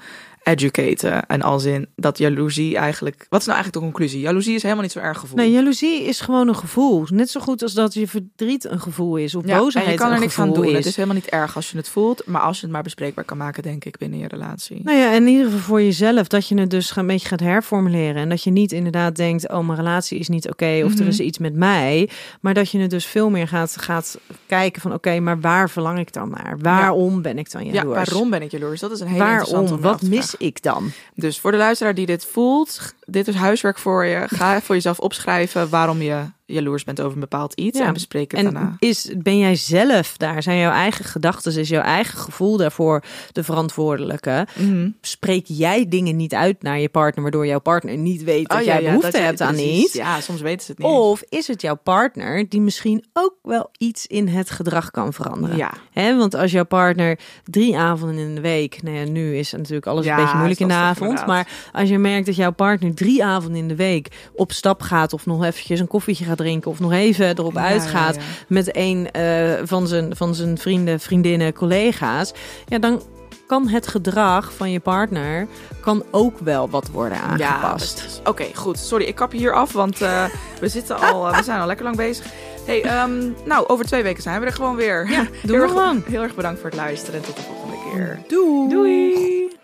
[0.49, 1.27] educaten.
[1.27, 3.27] En als in dat jaloezie eigenlijk.
[3.29, 4.21] Wat is nou eigenlijk de conclusie?
[4.21, 5.37] Jaloezie is helemaal niet zo erg gevoel.
[5.37, 7.07] Nee, jaloezie is gewoon een gevoel.
[7.11, 9.99] Net zo goed als dat je verdriet een gevoel is of Ja, boosheid en je
[9.99, 10.65] kan er niks aan doen.
[10.65, 10.73] is.
[10.73, 13.25] Het is helemaal niet erg als je het voelt, maar als je het maar bespreekbaar
[13.25, 14.81] kan maken, denk ik, binnen je relatie.
[14.85, 18.23] Nou ja, in ieder geval voor jezelf, dat je het dus een beetje gaat herformuleren.
[18.23, 21.09] En dat je niet inderdaad denkt, oh, mijn relatie is niet oké, of er Mhm.
[21.09, 22.09] is iets met mij.
[22.41, 25.99] Maar dat je het dus veel meer gaat, gaat kijken van, oké, maar waar verlang
[25.99, 26.57] ik dan naar?
[26.59, 28.09] Waarom ben ik dan ja, jaloers?
[28.11, 28.81] waarom ben ik jaloers?
[28.81, 29.81] Dat is een hele Waarom?
[29.81, 30.35] Wat mis.
[30.39, 30.93] Ik dan?
[31.15, 34.25] Dus voor de luisteraar die dit voelt, dit is huiswerk voor je.
[34.29, 37.87] Ga voor jezelf opschrijven waarom je jaloers bent over een bepaald iets Ja.
[37.87, 38.61] en bespreek het daarna.
[38.61, 40.43] En is, ben jij zelf daar?
[40.43, 44.47] Zijn jouw eigen gedachten, is jouw eigen gevoel daarvoor de verantwoordelijke?
[44.59, 44.91] Mhm.
[45.01, 48.65] Spreek jij dingen niet uit naar je partner, waardoor jouw partner niet weet dat Oh,
[48.65, 49.85] jij ja, behoefte dat je- hebt aan precies.
[49.85, 49.93] iets?
[49.93, 50.89] Ja, soms weten ze het niet.
[50.91, 55.57] Of is het jouw partner die misschien ook wel iets in het gedrag kan veranderen?
[55.57, 55.73] ja.
[56.17, 60.05] Want als jouw partner drie avonden in de week, nou ja, nu is natuurlijk alles
[60.05, 61.27] Ja, een beetje moeilijk in de avond, inderdaad.
[61.27, 65.13] maar als je merkt dat jouw partner drie avonden in de week op stap gaat
[65.13, 68.77] of nog eventjes een koffietje gaat drinken of nog even erop Ja, uitgaat ja, met
[68.77, 72.33] een eh, van, zijn, van zijn vrienden, vriendinnen, collega's,
[72.67, 73.03] ja, dan
[73.49, 75.47] kan het gedrag van je partner
[75.81, 78.21] kan ook wel wat worden aangepast.
[78.25, 78.79] Oké, goed.
[78.79, 80.25] Sorry, ik kap je hier af, want eh,
[80.61, 82.27] we, zitten al, eh, we zijn al lekker lang bezig.
[82.67, 85.11] Hey, ehm, nou, over twee weken zijn we er gewoon weer.
[85.11, 86.03] Ja, heel, doen we erg, gewoon.
[86.07, 88.21] heel erg bedankt voor het luisteren en tot de volgende keer.
[88.29, 88.69] Doei!
[88.69, 89.57] Doei!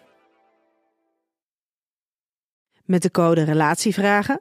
[2.85, 4.41] Met de code Relatievragen